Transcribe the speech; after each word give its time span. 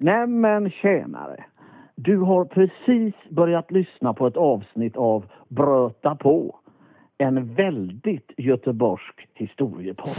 Nämen 0.00 0.70
tjänare! 0.70 1.44
Du 1.94 2.16
har 2.18 2.44
precis 2.44 3.14
börjat 3.30 3.70
lyssna 3.70 4.14
på 4.14 4.26
ett 4.26 4.36
avsnitt 4.36 4.96
av 4.96 5.24
Bröta 5.48 6.14
på. 6.14 6.56
En 7.18 7.54
väldigt 7.54 8.30
göteborgsk 8.36 9.28
historiepodd. 9.34 10.16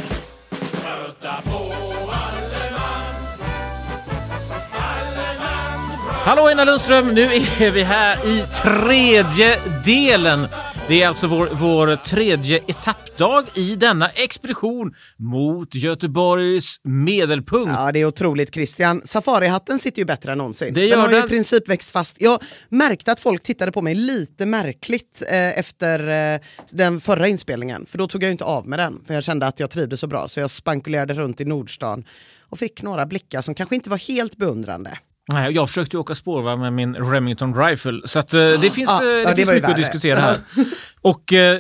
Hallå 6.25 6.47
Einar 6.47 6.65
Lundström, 6.65 7.05
nu 7.07 7.21
är 7.65 7.71
vi 7.71 7.83
här 7.83 8.15
i 8.17 8.41
tredje 8.63 9.55
delen. 9.85 10.47
Det 10.89 11.03
är 11.03 11.07
alltså 11.07 11.27
vår, 11.27 11.49
vår 11.53 11.95
tredje 11.95 12.59
etappdag 12.67 13.45
i 13.55 13.75
denna 13.75 14.09
expedition 14.09 14.93
mot 15.17 15.75
Göteborgs 15.75 16.75
medelpunkt. 16.83 17.71
Ja, 17.77 17.91
det 17.91 17.99
är 17.99 18.05
otroligt 18.05 18.53
Christian. 18.53 19.01
Safarihatten 19.05 19.79
sitter 19.79 19.99
ju 19.99 20.05
bättre 20.05 20.31
än 20.31 20.37
någonsin. 20.37 20.73
Det 20.73 20.85
gör 20.85 20.89
den 20.89 20.99
har 20.99 21.09
ju 21.09 21.15
den. 21.15 21.25
i 21.25 21.27
princip 21.27 21.69
växt 21.69 21.91
fast. 21.91 22.15
Jag 22.19 22.41
märkte 22.69 23.11
att 23.11 23.19
folk 23.19 23.43
tittade 23.43 23.71
på 23.71 23.81
mig 23.81 23.95
lite 23.95 24.45
märkligt 24.45 25.23
eh, 25.31 25.59
efter 25.59 26.33
eh, 26.33 26.39
den 26.71 27.01
förra 27.01 27.27
inspelningen. 27.27 27.85
För 27.85 27.97
då 27.97 28.07
tog 28.07 28.23
jag 28.23 28.27
ju 28.27 28.31
inte 28.31 28.43
av 28.43 28.67
med 28.67 28.79
den. 28.79 29.01
För 29.07 29.13
jag 29.13 29.23
kände 29.23 29.47
att 29.47 29.59
jag 29.59 29.69
trivdes 29.69 29.99
så 29.99 30.07
bra. 30.07 30.27
Så 30.27 30.39
jag 30.39 30.51
spankulerade 30.51 31.13
runt 31.13 31.41
i 31.41 31.45
Nordstan 31.45 32.05
och 32.41 32.59
fick 32.59 32.81
några 32.81 33.05
blickar 33.05 33.41
som 33.41 33.55
kanske 33.55 33.75
inte 33.75 33.89
var 33.89 33.97
helt 33.97 34.37
beundrande. 34.37 34.97
Nej, 35.33 35.51
jag 35.51 35.67
försökte 35.67 35.97
åka 35.97 36.15
spårvagn 36.15 36.61
med 36.61 36.73
min 36.73 36.95
Remington 36.95 37.55
Rifle, 37.55 38.01
så 38.05 38.19
att, 38.19 38.33
eh, 38.33 38.39
det 38.39 38.73
finns, 38.73 38.89
ja, 38.89 39.01
det 39.01 39.23
det 39.23 39.35
finns 39.35 39.49
ju 39.49 39.53
mycket 39.53 39.69
att 39.69 39.77
diskutera 39.77 40.19
här. 40.19 40.37
Och 41.01 41.33
eh, 41.33 41.59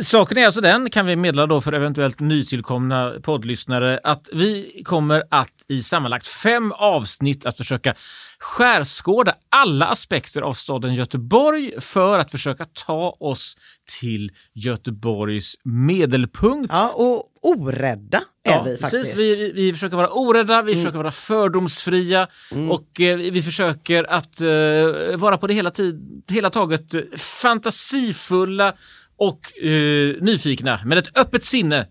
saken 0.00 0.38
är 0.38 0.46
alltså 0.46 0.60
den, 0.60 0.90
kan 0.90 1.06
vi 1.06 1.16
meddela 1.16 1.46
då 1.46 1.60
för 1.60 1.72
eventuellt 1.72 2.20
nytillkomna 2.20 3.14
poddlyssnare, 3.22 4.00
att 4.04 4.28
vi 4.32 4.82
kommer 4.84 5.22
att 5.30 5.48
i 5.68 5.82
sammanlagt 5.82 6.28
fem 6.28 6.72
avsnitt 6.72 7.46
att 7.46 7.56
försöka 7.56 7.94
skärskåda 8.38 9.34
alla 9.48 9.86
aspekter 9.86 10.42
av 10.42 10.52
staden 10.52 10.94
Göteborg 10.94 11.72
för 11.80 12.18
att 12.18 12.30
försöka 12.30 12.64
ta 12.64 13.16
oss 13.20 13.56
till 14.00 14.30
Göteborgs 14.54 15.54
medelpunkt. 15.64 16.72
Ja, 16.72 16.88
och 16.88 17.24
orädda 17.46 18.20
är 18.44 18.64
vi 18.64 18.76
faktiskt. 18.76 19.14
Precis. 19.14 19.38
Vi, 19.38 19.52
vi 19.52 19.72
försöker 19.72 19.96
vara 19.96 20.10
orädda, 20.10 20.62
vi 20.62 20.74
försöker 20.74 20.98
vara 20.98 21.10
fördomsfria 21.10 22.28
och 22.70 23.00
eh, 23.00 23.16
vi 23.16 23.42
försöker 23.42 24.10
att 24.10 24.40
eh, 24.40 25.16
vara 25.16 25.38
på 25.38 25.46
det 25.46 25.54
hela, 25.54 25.70
tid, 25.70 26.24
hela 26.30 26.50
taget 26.50 26.94
fantasifulla 27.20 28.74
och 29.16 29.62
eh, 29.62 30.14
nyfikna 30.20 30.80
med 30.84 30.98
ett 30.98 31.18
öppet 31.18 31.44
sinne. 31.44 31.86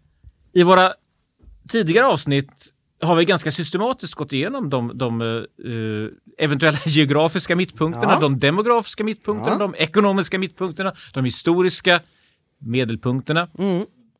I 0.54 0.64
våra 0.64 0.94
tidigare 1.70 2.06
avsnitt 2.06 2.72
har 3.02 3.16
vi 3.16 3.26
ganska 3.26 3.52
systematiskt 3.52 4.14
gått 4.16 4.34
igenom 4.34 4.70
de, 4.70 4.98
de 4.98 5.22
eh, 5.22 6.46
eventuella 6.46 6.78
geografiska 6.86 7.56
mittpunkterna, 7.56 8.14
Ja. 8.14 8.20
de 8.20 8.40
demografiska 8.40 9.04
mittpunkterna, 9.04 9.52
Ja. 9.56 9.60
de 9.60 9.76
ekonomiska 9.76 10.40
mittpunkterna, 10.40 10.94
de 11.14 11.26
historiska 11.26 12.02
medelpunkterna. 12.60 13.48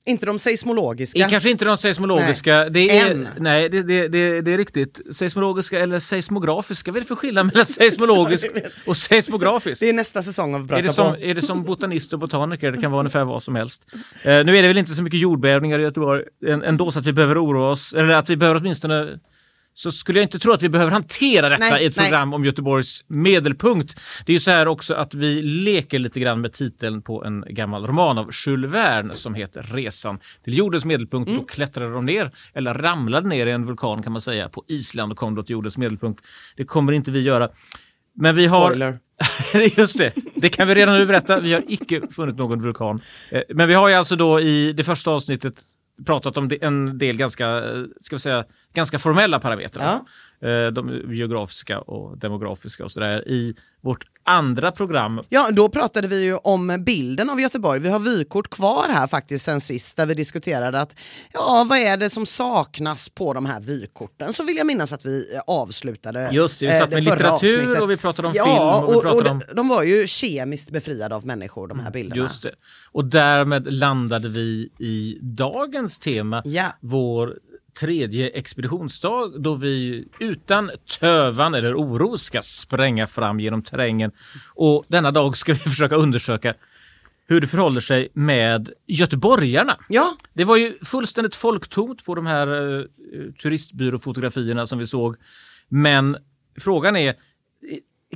Inte 0.08 0.26
de 0.26 0.40
seismologiska. 0.40 1.30
Kanske 1.30 1.50
inte 1.50 1.66
de 1.66 1.78
seismologiska. 1.78 2.70
Det 2.70 3.00
är, 3.00 3.12
Än. 3.12 3.28
nej, 3.40 3.70
det, 3.70 3.84
det, 3.84 4.08
det, 4.08 4.42
det 4.42 4.52
är 4.52 4.58
riktigt. 4.58 5.02
Seismologiska 5.12 5.80
eller 5.80 6.00
seismografiska. 6.00 6.92
Vad 6.92 6.98
är 6.98 7.02
det 7.02 7.08
för 7.08 7.16
skillnad 7.16 7.46
mellan 7.46 7.66
seismologiskt 7.66 8.48
och 8.86 8.98
seismografiskt? 8.98 9.80
Det 9.82 9.90
är 9.90 9.94
nästa 9.94 10.22
säsong 10.22 10.56
av 10.56 10.62
Är 10.62 10.66
Bröta 10.66 10.84
det, 10.84 10.90
som, 10.94 11.16
är 11.20 11.34
det 11.36 11.42
som 11.42 11.64
botanist 11.64 12.14
och 12.14 12.20
botaniker? 12.20 12.72
Det 12.72 12.78
kan 12.82 12.92
vara 12.92 13.00
ungefär 13.00 13.24
vad 13.26 13.44
som 13.44 13.56
helst. 13.56 13.88
Eh, 14.24 14.30
nu 14.46 14.58
är 14.58 14.62
det 14.62 14.68
väl 14.68 14.78
inte 14.78 14.92
så 14.92 15.04
mycket 15.04 15.20
jordbävningar 15.20 15.80
i 15.80 15.82
Göteborg 15.82 16.24
än- 16.48 16.64
ändå 16.64 16.92
så 16.92 17.00
att 17.00 17.06
vi 17.06 17.14
behöver 17.14 17.46
oroa 17.46 17.72
oss. 17.72 17.94
Eller 17.94 18.10
att 18.16 18.30
vi 18.30 18.38
behöver 18.38 18.60
åtminstone 18.60 19.20
så 19.78 19.92
skulle 19.92 20.20
jag 20.20 20.26
inte 20.26 20.40
tro 20.40 20.52
att 20.54 20.64
vi 20.64 20.70
behöver 20.70 20.92
hantera 20.92 21.50
detta 21.50 21.70
Nej, 21.70 21.84
i 21.84 21.86
ett 21.86 21.96
nej. 21.96 22.06
program 22.06 22.34
om 22.34 22.46
Göteborgs 22.46 23.04
medelpunkt. 23.08 24.00
Det 24.26 24.32
är 24.32 24.34
ju 24.34 24.40
så 24.40 24.52
här 24.52 24.68
också 24.68 24.94
att 24.94 25.14
vi 25.14 25.42
leker 25.42 26.00
lite 26.00 26.20
grann 26.20 26.42
med 26.42 26.54
titeln 26.54 27.02
på 27.02 27.26
en 27.26 27.46
gammal 27.50 27.88
roman 27.88 28.18
av 28.18 28.30
Jules 28.46 28.72
Verne 28.72 29.16
som 29.16 29.34
heter 29.34 29.64
Resan 29.64 30.20
till 30.44 30.58
jordens 30.58 30.86
medelpunkt. 30.86 31.28
Mm. 31.28 31.40
Då 31.40 31.46
klättrade 31.46 31.94
de 31.94 32.06
ner, 32.06 32.32
eller 32.54 32.74
ramlade 32.74 33.28
ner 33.28 33.48
i 33.48 33.52
en 33.52 33.66
vulkan 33.66 34.04
kan 34.04 34.12
man 34.12 34.22
säga, 34.22 34.50
på 34.50 34.64
Island 34.68 35.12
och 35.12 35.18
kom 35.18 35.36
då 35.36 35.44
till 35.44 35.54
jordens 35.54 35.78
medelpunkt. 35.78 36.26
Det 36.56 36.66
kommer 36.66 36.92
inte 36.94 37.12
vi 37.12 37.22
göra. 37.22 37.50
Men 38.16 38.36
vi 38.36 38.48
har... 38.48 38.66
Spoiler. 38.66 39.00
Just 39.78 39.98
det, 39.98 40.14
det 40.36 40.50
kan 40.50 40.68
vi 40.68 40.76
redan 40.76 40.98
nu 40.98 41.06
berätta. 41.06 41.40
Vi 41.40 41.54
har 41.54 41.64
icke 41.68 42.02
funnit 42.12 42.36
någon 42.36 42.62
vulkan. 42.62 43.02
Eh, 43.32 43.42
Men 43.50 43.68
vi 43.68 43.74
har 43.74 43.90
ju 43.90 43.96
alltså 43.96 44.16
då 44.16 44.40
i 44.40 44.74
det 44.74 44.84
första 44.84 45.12
avsnittet 45.12 45.64
pratat 46.06 46.38
om 46.38 46.50
en 46.62 46.98
del 46.98 47.18
ganska, 47.18 47.48
eh, 47.48 47.84
ska 48.00 48.16
vi 48.16 48.20
säga, 48.20 48.46
ganska 48.74 49.00
formella 49.00 49.40
parametrar. 49.40 49.86
Ja. 49.86 50.06
De 50.74 51.02
geografiska 51.14 51.80
och 51.80 52.18
demografiska 52.18 52.84
och 52.84 52.92
sådär. 52.92 53.28
I 53.28 53.56
vårt 53.82 54.06
andra 54.28 54.72
program 54.72 55.22
Ja, 55.30 55.50
då 55.52 55.70
pratade 55.70 56.08
vi 56.08 56.24
ju 56.24 56.36
om 56.36 56.84
bilden 56.86 57.30
av 57.30 57.42
Göteborg. 57.42 57.80
Vi 57.80 57.90
har 57.90 58.00
vykort 58.00 58.50
kvar 58.50 58.86
här 58.90 59.08
faktiskt 59.08 59.46
sen 59.46 59.62
sist 59.62 59.98
där 59.98 60.06
vi 60.06 60.14
diskuterade 60.14 60.80
att 60.82 60.96
ja, 61.34 61.66
vad 61.70 61.78
är 61.80 61.98
det 61.98 62.10
som 62.10 62.26
saknas 62.26 63.10
på 63.10 63.34
de 63.34 63.46
här 63.46 63.60
vykorten? 63.62 64.34
Så 64.34 64.44
vill 64.44 64.58
jag 64.58 64.68
minnas 64.68 64.94
att 64.94 65.06
vi 65.06 65.34
eh, 65.36 65.42
avslutade 65.48 66.30
Just 66.32 66.60
det, 66.60 66.66
vi 66.68 66.74
eh, 66.74 66.80
satt 66.80 66.90
med 66.90 67.04
förra 67.04 67.14
litteratur 67.16 67.60
avsnittet. 67.60 67.82
och 67.84 67.92
vi 67.92 67.98
pratade 67.98 68.28
om 68.28 68.34
ja, 68.38 68.46
film 68.46 68.90
och 68.90 68.96
vi 68.96 69.02
pratade 69.02 69.30
och 69.30 69.32
om- 69.32 69.42
de, 69.48 69.56
de 69.56 69.68
var 69.68 69.84
ju 69.84 70.08
kemiskt 70.08 70.72
befriade 70.72 71.16
av 71.16 71.26
människor, 71.26 71.68
de 71.68 71.80
här 71.80 71.92
bilderna. 71.92 72.22
Just 72.22 72.44
det. 72.44 72.52
Och 72.92 73.06
därmed 73.06 73.74
landade 73.74 74.30
vi 74.30 74.70
i 74.80 75.18
dagens 75.22 76.00
tema, 76.00 76.42
Ja. 76.46 76.66
vår 76.80 77.34
tredje 77.80 78.30
expeditionsdag 78.30 79.32
då 79.38 79.56
vi 79.56 80.06
utan 80.20 80.72
tövan 81.00 81.54
eller 81.54 81.76
oro 81.76 82.18
ska 82.18 82.42
spränga 82.42 83.08
fram 83.08 83.40
genom 83.40 83.64
terrängen. 83.64 84.12
Och 84.54 84.86
denna 84.88 85.12
dag 85.12 85.38
ska 85.38 85.54
vi 85.54 85.60
försöka 85.60 85.96
undersöka 85.96 86.54
hur 87.28 87.42
det 87.42 87.48
förhåller 87.48 87.82
sig 87.82 88.10
med 88.14 88.70
göteborgarna. 88.88 89.78
Ja, 89.90 90.18
Det 90.34 90.44
var 90.44 90.58
ju 90.58 90.74
fullständigt 90.84 91.36
folktomt 91.36 92.06
på 92.06 92.16
de 92.16 92.26
här 92.26 92.48
eh, 92.48 92.86
turistbyråfotografierna 93.42 94.66
som 94.66 94.80
vi 94.80 94.86
såg. 94.86 95.16
Men 95.70 96.18
frågan 96.60 96.96
är, 96.96 97.16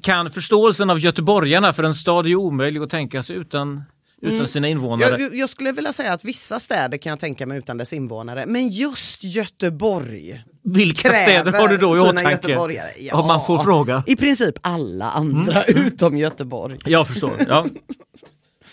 kan 0.01 0.31
förståelsen 0.31 0.89
av 0.89 0.99
göteborgarna, 0.99 1.73
för 1.73 1.83
en 1.83 1.93
stad 1.93 2.27
är 2.27 2.35
omöjlig 2.35 2.81
att 2.81 2.89
tänka 2.89 3.23
sig 3.23 3.35
utan, 3.35 3.83
utan 4.21 4.47
sina 4.47 4.67
invånare. 4.67 5.21
jag, 5.21 5.35
jag 5.35 5.49
skulle 5.49 5.71
vilja 5.71 5.93
säga 5.93 6.13
att 6.13 6.25
vissa 6.25 6.59
städer 6.59 6.97
kan 6.97 7.09
jag 7.09 7.19
tänka 7.19 7.45
mig 7.45 7.57
utan 7.57 7.77
dess 7.77 7.93
invånare, 7.93 8.45
men 8.47 8.69
just 8.69 9.23
Göteborg 9.23 10.43
Vilka 10.63 11.11
städer 11.11 11.51
har 11.51 11.67
du 11.67 11.77
då 11.77 11.97
i 11.97 11.99
åtanke? 11.99 12.31
göteborgare. 12.31 12.89
Om 13.11 13.27
man 13.27 13.45
får 13.45 13.57
fråga. 13.63 14.03
I 14.07 14.15
princip 14.15 14.55
alla 14.61 15.11
andra 15.11 15.63
Mm. 15.63 15.85
utom 15.85 16.17
Göteborg. 16.17 16.79
Jag 16.85 17.07
förstår. 17.07 17.45
Ja. 17.47 17.65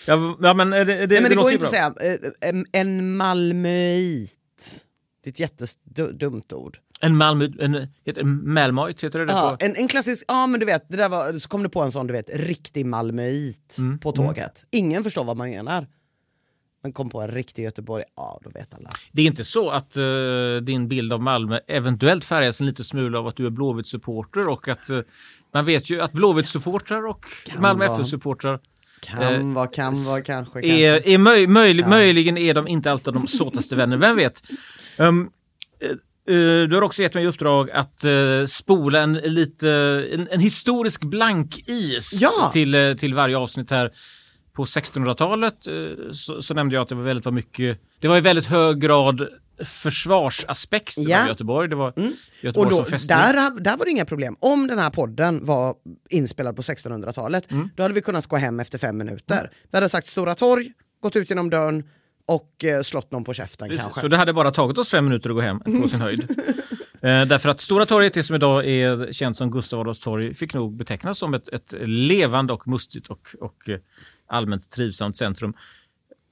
Ja, 0.06 0.37
ja 0.43 0.54
men 0.54 0.70
det, 0.70 0.84
det, 0.84 1.06
Nej, 1.06 1.20
men 1.20 1.31
det, 1.31 1.34
går 1.37 1.44
ju 1.44 1.50
ju 1.50 1.54
inte 1.54 1.64
att 1.64 1.70
säga 1.70 1.94
eh, 2.40 2.49
en, 2.49 2.66
en 2.72 3.16
malmöit. 3.16 4.36
Det 5.26 5.40
är 5.40 5.44
ett 5.44 5.61
jättedumt 5.61 6.52
ord. 6.52 6.78
En 7.00 7.17
Malmö, 7.17 7.49
en, 7.61 7.88
heter 8.05 8.25
Malmöit 8.25 9.05
heter 9.05 9.19
det 9.26 9.32
Ja, 9.32 9.56
på. 9.61 9.64
en, 9.64 9.76
en 9.76 9.88
klassisk, 9.88 10.25
ja 10.28 10.46
men 10.46 10.61
du 10.61 10.67
vet, 10.67 10.88
det 10.88 10.96
där 10.96 11.08
var, 11.08 11.32
så 11.32 11.49
kom 11.49 11.62
du 11.62 11.69
på 11.69 11.82
en 11.82 11.93
sån 11.93 12.06
du 12.06 12.12
vet, 12.12 12.31
riktig 12.34 12.87
malmöit 12.87 13.76
Mm, 13.78 13.99
på 13.99 14.12
tåget. 14.12 14.64
Ingen 14.70 15.05
förstår 15.05 15.25
vad 15.25 15.37
man 15.37 15.50
menar. 15.50 15.87
men 16.82 16.93
kom 16.93 17.11
på 17.11 17.20
en 17.20 17.28
riktig 17.31 17.62
Göteborg, 17.64 18.05
ja 18.17 18.40
då 18.44 18.50
vet 18.50 18.75
alla. 18.75 18.90
Det 19.12 19.23
är 19.23 19.26
inte 19.26 19.44
så 19.44 19.70
att 19.70 19.96
uh, 19.96 20.56
din 20.62 20.88
bild 20.88 21.12
av 21.12 21.23
Malmö 21.23 21.58
eventuellt 21.67 22.25
färgas 22.25 22.61
en 22.61 22.67
liten 22.67 22.84
smula 22.84 23.19
av 23.19 23.26
att 23.26 23.37
du 23.37 23.46
är 23.46 23.50
Blåvitt-supporter 23.50 24.49
och 24.49 24.69
att 24.69 24.90
uh, 24.90 25.00
man 25.55 25.64
vet 25.64 25.90
ju 25.90 26.00
att 26.00 26.12
Blåvitt-supportrar 26.12 27.08
och 27.11 27.25
Kan 27.46 27.62
Malmö. 27.62 27.84
FF-supportrar 27.84 28.61
Kan 29.06 29.23
Eh, 29.23 29.55
vara, 29.55 29.67
kan 29.67 29.94
vara, 29.94 30.20
kanske. 30.20 30.58
är, 30.61 30.94
kanske. 30.94 31.14
är 31.14 31.19
möj, 31.19 31.47
möjlig, 31.47 31.87
möjligen 31.87 32.38
är 32.38 32.55
de 32.55 32.69
inte 32.69 32.91
alltid 32.93 33.14
de 33.14 33.26
såtaste 33.26 33.76
vänner, 33.76 33.97
vem 33.97 34.17
vet? 34.17 34.43
Um, 34.99 35.31
eh, 35.82 36.69
du 36.69 36.75
har 36.75 36.82
också 36.82 37.03
gett 37.03 37.14
mig 37.14 37.25
i 37.25 37.26
uppdrag 37.26 37.70
att 37.70 38.05
eh, 38.05 38.44
spola 38.47 39.00
en, 39.00 39.12
lite, 39.12 39.70
en, 40.12 40.29
en 40.31 40.41
historisk 40.41 41.05
blankis 41.05 42.19
Ja. 42.23 42.50
till, 42.53 42.75
eh, 42.75 42.94
till 42.94 43.14
varje 43.14 43.37
avsnitt 43.38 43.70
här. 43.70 43.91
På 44.56 44.64
1600-talet 44.64 45.67
eh, 45.67 46.11
så, 46.12 46.43
så 46.43 46.55
nämnde 46.55 46.75
jag 46.76 46.82
att 46.82 46.88
det 46.88 46.94
var 46.94 47.02
väldigt 47.02 47.25
var 47.25 47.32
mycket, 47.32 47.81
det 48.00 48.09
var 48.09 48.17
i 48.17 48.20
väldigt 48.20 48.47
hög 48.47 48.81
grad 48.81 49.29
försvarsaspekt 49.64 50.94
Ja. 50.99 51.23
av 51.23 51.29
Göteborg. 51.29 51.69
Det 51.69 51.76
var 51.76 51.88
Och 51.88 51.99
Göteborg 52.41 52.70
då, 52.70 52.76
som 52.76 52.85
fästning. 52.85 53.19
där, 53.19 53.61
där 53.61 53.76
var 53.76 53.85
det 53.85 53.91
inga 53.91 54.05
problem. 54.05 54.37
Om 54.41 54.67
den 54.67 54.79
här 54.79 54.91
podden 54.91 55.47
var 55.47 55.75
inspelad 56.11 56.56
på 56.56 56.62
1600-talet, 56.62 57.50
Mm. 57.50 57.69
då 57.76 57.82
hade 57.82 57.94
vi 57.94 58.00
kunnat 58.03 58.26
gå 58.26 58.37
hem 58.37 58.61
efter 58.61 58.79
fem 58.79 58.97
minuter. 58.99 59.50
Vi 59.70 59.76
hade 59.76 59.88
sagt 59.88 60.06
Stora 60.06 60.35
torg, 60.35 60.73
gått 61.00 61.17
ut 61.17 61.31
genom 61.31 61.50
dörren 61.50 61.85
och 62.26 62.64
eh, 62.64 62.82
slått 62.82 63.11
någon 63.12 63.25
på 63.25 63.32
käften 63.35 63.69
Precis, 63.69 63.85
kanske. 63.85 64.00
Så 64.00 64.08
det 64.08 64.17
hade 64.17 64.32
bara 64.32 64.50
tagit 64.50 64.79
oss 64.79 64.91
fem 64.91 65.05
minuter 65.05 65.31
att 65.31 65.37
gå 65.37 65.41
hem 65.43 65.61
på 65.61 65.88
sin 65.88 66.00
höjd. 66.00 66.31
eh, 67.02 67.25
därför 67.25 67.49
att 67.49 67.61
Stora 67.61 67.87
torget, 67.87 68.14
det 68.14 68.23
som 68.23 68.37
idag 68.37 68.67
är 68.67 69.12
känt 69.12 69.37
som 69.37 69.50
Gustav 69.50 69.81
Adolfs 69.81 70.00
torg, 70.00 70.35
fick 70.35 70.55
nog 70.55 70.76
betecknas 70.76 71.19
som 71.19 71.35
ett, 71.35 71.49
ett 71.49 71.75
levande 71.87 72.52
och 72.52 72.69
mustigt 72.69 73.06
och, 73.06 73.29
och 73.41 73.69
eh, 73.69 73.79
allmänt 74.29 74.70
trivsamt 74.70 75.17
centrum. 75.17 75.55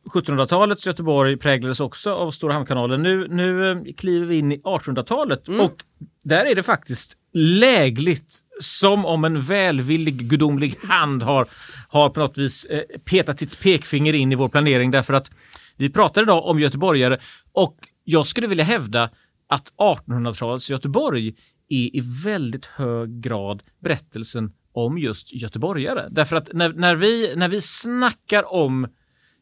1700-talets 0.04 0.86
Göteborg 0.86 1.36
präglades 1.36 1.80
också 1.80 2.14
av 2.14 2.30
Stora 2.30 2.52
hamnkanalen. 2.52 3.02
Nu, 3.02 3.28
nu 3.28 3.70
eh, 3.70 3.78
kliver 3.96 4.26
vi 4.26 4.38
in 4.38 4.52
i 4.52 4.58
1800-talet 4.58 5.48
och 5.48 5.84
där 6.24 6.50
är 6.50 6.54
det 6.54 6.62
faktiskt 6.62 7.16
lägligt 7.32 8.38
som 8.60 9.04
om 9.04 9.24
en 9.24 9.40
välvillig 9.40 10.28
gudomlig 10.28 10.76
hand 10.82 11.22
har, 11.22 11.48
har 11.88 12.08
på 12.08 12.20
något 12.20 12.38
vis 12.38 12.64
eh, 12.64 12.82
petat 13.04 13.38
sitt 13.38 13.60
pekfinger 13.60 14.14
in 14.14 14.32
i 14.32 14.34
vår 14.34 14.48
planering 14.48 14.90
därför 14.90 15.14
att 15.14 15.30
vi 15.76 15.90
pratar 15.90 16.22
idag 16.22 16.46
om 16.46 16.60
göteborgare 16.60 17.18
och 17.52 17.76
jag 18.04 18.26
skulle 18.26 18.46
vilja 18.46 18.64
hävda 18.64 19.10
att 19.48 19.72
1800-talets 19.76 20.70
Göteborg 20.70 21.28
är 21.68 21.96
i 21.96 22.02
väldigt 22.24 22.66
hög 22.66 23.20
grad 23.20 23.62
berättelsen 23.80 24.52
om 24.72 24.98
just 24.98 25.34
göteborgare. 25.34 26.08
Därför 26.10 26.36
att 26.36 26.52
när, 26.52 26.72
när, 26.72 26.94
vi, 26.94 27.32
när 27.36 27.48
vi 27.48 27.60
snackar 27.60 28.52
om 28.52 28.86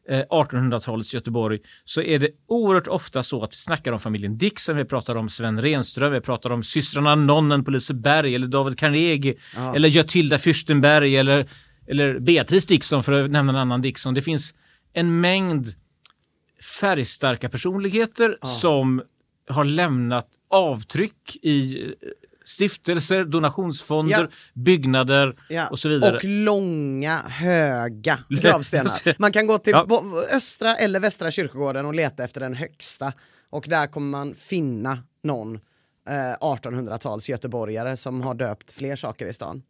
1800-talets 0.09 1.13
Göteborg 1.13 1.59
så 1.85 2.01
är 2.01 2.19
det 2.19 2.29
oerhört 2.47 2.87
ofta 2.87 3.23
så 3.23 3.43
att 3.43 3.53
vi 3.53 3.57
snackar 3.57 3.91
om 3.91 3.99
familjen 3.99 4.37
Dixon, 4.37 4.77
vi 4.77 4.85
pratar 4.85 5.15
om 5.15 5.29
Sven 5.29 5.61
Renström, 5.61 6.13
vi 6.13 6.21
pratar 6.21 6.49
om 6.49 6.63
systrarna 6.63 7.15
Nonnen 7.15 7.63
på 7.63 7.71
Liseberg 7.71 8.35
eller 8.35 8.47
David 8.47 8.79
Carnegie 8.79 9.35
eller 9.75 9.89
Götilda 9.89 10.37
Fürstenberg 10.37 11.19
eller, 11.19 11.49
eller 11.87 12.19
Beatrice 12.19 12.65
Dixon 12.65 13.03
för 13.03 13.23
att 13.23 13.31
nämna 13.31 13.53
en 13.53 13.59
annan 13.59 13.81
Dixon. 13.81 14.13
Det 14.13 14.21
finns 14.21 14.53
en 14.93 15.21
mängd 15.21 15.67
färgstarka 16.79 17.49
personligheter 17.49 18.37
som 18.41 19.01
har 19.49 19.65
lämnat 19.65 20.27
avtryck 20.49 21.35
i 21.41 21.83
eh, 21.83 21.91
stiftelser, 22.45 23.23
donationsfonder, 23.25 24.19
Ja. 24.21 24.27
byggnader 24.53 25.35
Ja, 25.49 25.67
och 25.67 25.79
så 25.79 25.89
vidare. 25.89 26.15
Och 26.15 26.23
långa, 26.23 27.17
höga 27.27 28.19
gravstenar. 28.29 29.19
Man 29.21 29.31
kan 29.31 29.47
gå 29.47 29.57
till 29.57 29.71
Ja. 29.73 30.03
östra 30.35 30.75
eller 30.75 30.99
västra 30.99 31.31
kyrkogården 31.31 31.85
och 31.85 31.93
leta 31.95 32.23
efter 32.23 32.41
den 32.41 32.53
högsta. 32.53 33.13
Och 33.49 33.65
där 33.69 33.87
kommer 33.87 34.07
man 34.17 34.35
finna 34.35 34.97
någon 35.23 35.55
eh, 36.09 36.37
1800-tals 36.41 37.29
göteborgare 37.29 37.97
som 37.97 38.21
har 38.21 38.33
döpt 38.33 38.71
fler 38.73 38.95
saker 38.95 39.27
i 39.27 39.33
stan. 39.33 39.63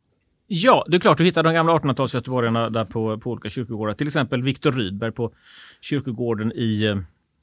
Ja, 0.48 0.86
det 0.90 0.96
är 0.98 1.00
klart 1.00 1.18
du 1.18 1.24
hittar 1.24 1.44
de 1.44 1.54
gamla 1.54 1.74
1800-tals 1.78 2.14
göteborgarna 2.16 2.70
där 2.70 2.86
på, 2.86 3.18
på 3.20 3.32
olika 3.32 3.50
kyrkogårdar. 3.50 3.94
Till 3.94 4.08
exempel 4.08 4.44
Viktor 4.44 4.72
Rydberg 4.72 5.12
på 5.12 5.34
kyrkogården 5.82 6.52
i 6.56 6.84
eh, 6.86 6.96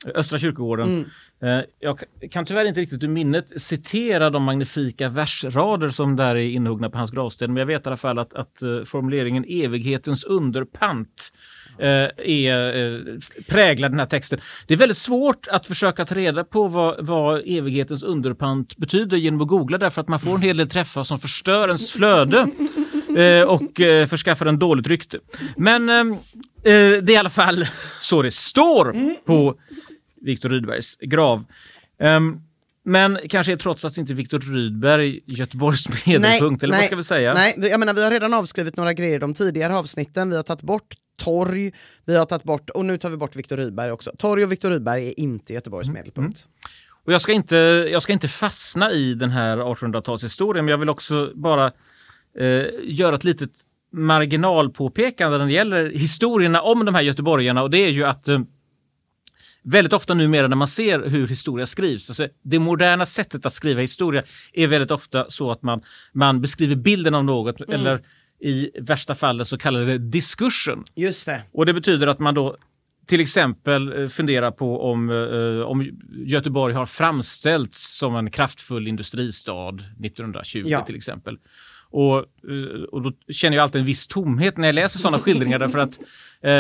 Östra 0.07 0.39
kyrkogården. 0.39 1.11
Eh, 1.43 1.61
jag 1.81 2.03
kan 2.31 2.45
tyvärr 2.45 2.65
inte 2.65 2.81
riktigt 2.81 3.05
ur 3.05 3.09
minnet 3.09 3.63
citera 3.63 4.31
de 4.31 4.43
magnifika 4.43 5.09
versrader 5.09 5.89
som 5.89 6.17
där 6.17 6.35
är 6.35 6.49
inhuggna 6.49 6.91
på 6.91 6.99
hans 6.99 7.11
gravsten, 7.11 7.53
men 7.53 7.61
jag 7.61 7.67
vet 7.67 7.87
i 7.87 7.89
alla 7.89 7.97
fall 7.97 8.19
att, 8.19 8.35
att 8.35 8.63
eh, 8.63 8.83
formuleringen 8.85 9.45
evighetens 9.49 10.25
underpant 10.25 11.33
eh, 11.79 12.09
är, 12.17 13.51
präglar 13.51 13.89
den 13.89 13.99
här 13.99 14.07
texten. 14.07 14.41
Det 14.67 14.75
är 14.75 14.79
väldigt 14.79 14.97
svårt 14.97 15.49
att 15.49 15.67
försöka 15.67 16.05
ta 16.05 16.15
reda 16.15 16.45
på 16.45 16.69
vad, 16.69 17.07
vad 17.07 17.43
evighetens 17.47 18.03
underpant 18.03 18.77
betyder 18.77 19.17
genom 19.17 19.41
att 19.41 19.49
googla 19.49 19.79
därför 19.79 20.01
att 20.01 20.09
man 20.09 20.21
får 20.21 20.35
en 20.35 20.43
hel 20.43 20.57
del 20.57 20.69
träffar 20.69 21.05
som 21.05 21.19
förstör 21.19 21.69
ens 21.69 21.93
flöde 21.93 22.43
och 23.47 23.81
förskaffar 24.09 24.47
en 24.47 24.59
dåligt 24.59 24.87
rykte. 24.87 25.19
Men 25.57 25.87
det 26.63 26.71
är 26.71 27.11
i 27.11 27.17
alla 27.17 27.31
fall 27.31 27.67
så 28.01 28.23
det 28.23 28.31
står 28.31 28.97
på 29.27 29.57
Viktor 30.21 30.49
Rydbergs 30.49 30.97
grav. 30.97 31.45
Ehm, 31.99 32.41
men 32.85 33.19
kanske 33.29 33.53
är 33.53 33.57
trots 33.57 33.85
allt 33.85 33.99
inte 33.99 34.15
Viktor 34.15 34.39
Rydberg 34.39 35.21
Göteborgs 35.27 36.07
medelpunkt, 36.07 36.63
eller 36.63 36.77
vad 36.77 36.85
ska 36.85 36.97
vi 36.97 37.03
säga? 37.03 37.35
Nej, 37.35 37.55
jag 37.59 37.81
menar, 37.81 37.95
vi 37.95 38.05
har 38.05 38.11
redan 38.11 38.35
avskrivit 38.35 38.77
några 38.77 38.93
grejer 38.93 39.17
i 39.17 39.19
de 39.19 39.35
tidigare 39.35 39.77
avsnitten. 39.77 40.31
Vi 40.31 40.37
har 40.37 40.43
tagit 40.43 40.63
bort 40.63 40.95
torg, 41.17 41.73
vi 42.05 42.17
har 42.17 42.25
tagit 42.25 42.45
bort, 42.45 42.71
och 42.71 42.85
nu 42.85 42.99
tar 42.99 43.11
vi 43.11 43.17
bort 43.17 43.37
Viktor 43.37 43.57
Rydberg 43.57 43.91
också. 43.91 44.13
Torg 44.19 44.45
och 44.45 44.53
Viktor 44.53 44.71
Rydberg 44.71 45.09
är 45.09 45.21
inte 45.21 45.53
Göteborgs 45.53 45.89
Mm. 45.89 45.99
medelpunkt. 45.99 46.47
Och 47.05 47.13
jag 47.13 47.21
ska, 47.21 47.33
inte, 47.33 47.57
jag 47.93 48.03
ska 48.03 48.13
inte 48.13 48.29
fastna 48.29 48.91
i 48.91 49.15
den 49.15 49.31
här 49.31 49.57
1800-talshistorien, 49.57 50.63
men 50.63 50.69
jag 50.69 50.79
vill 50.79 50.89
också 50.89 51.33
bara 51.35 51.67
eh, 52.39 52.67
göra 52.83 53.15
ett 53.15 53.25
litet 53.25 53.51
marginalpåpekande 53.93 55.39
när 55.39 55.47
det 55.47 55.53
gäller 55.53 55.91
historierna 55.91 56.63
om 56.63 56.85
de 56.85 56.95
här 56.95 57.03
göteborgarna 57.03 57.63
och 57.63 57.71
det 57.71 57.79
är 57.79 57.91
ju 57.91 58.05
att 58.05 58.29
eh, 58.29 58.41
väldigt 59.63 59.93
ofta 59.93 60.15
numera 60.15 60.49
när 60.49 60.57
man 60.57 60.69
ser 60.69 61.09
hur 61.09 61.27
historia 61.27 61.67
skrivs, 61.67 62.11
alltså 62.11 62.29
det 62.43 62.59
moderna 62.59 63.07
sättet 63.07 63.47
att 63.47 63.53
skriva 63.53 63.81
historia 63.81 64.23
är 64.53 64.67
väldigt 64.67 64.91
ofta 64.91 65.27
så 65.29 65.51
att 65.51 65.63
man, 65.63 65.81
man 66.13 66.41
beskriver 66.41 66.77
bilden 66.77 67.15
av 67.15 67.25
något 67.25 67.61
eller 67.61 68.03
i 68.43 68.71
värsta 68.81 69.15
fallet 69.15 69.47
så 69.47 69.59
kallar 69.59 69.81
det 69.81 69.99
diskursen. 69.99 70.85
Just 70.97 71.27
det. 71.27 71.43
Och 71.53 71.67
det 71.67 71.73
betyder 71.75 72.07
att 72.07 72.19
man 72.19 72.35
då 72.35 72.57
till 73.07 73.21
exempel 73.21 74.03
eh, 74.03 74.09
funderar 74.09 74.51
på 74.51 74.91
om, 74.91 75.11
eh, 75.11 75.67
om 75.67 75.91
Göteborg 76.27 76.75
har 76.75 76.87
framställts 76.87 77.99
som 77.99 78.17
en 78.17 78.31
kraftfull 78.31 78.89
industristad 78.89 79.75
1920 80.05 80.63
Ja. 80.67 80.83
till 80.83 80.97
exempel. 80.97 81.39
Och, 81.93 82.17
eh, 82.19 82.83
och 82.93 83.03
då 83.03 83.13
känner 83.33 83.57
jag 83.57 83.63
alltid 83.63 83.81
en 83.81 83.87
viss 83.87 84.07
tomhet 84.07 84.57
när 84.57 84.69
jag 84.69 84.75
läser 84.75 84.99
sådana 84.99 85.19
skildringar 85.19 85.59
därför 85.59 85.79
att 85.79 85.99
eh, 86.43 86.53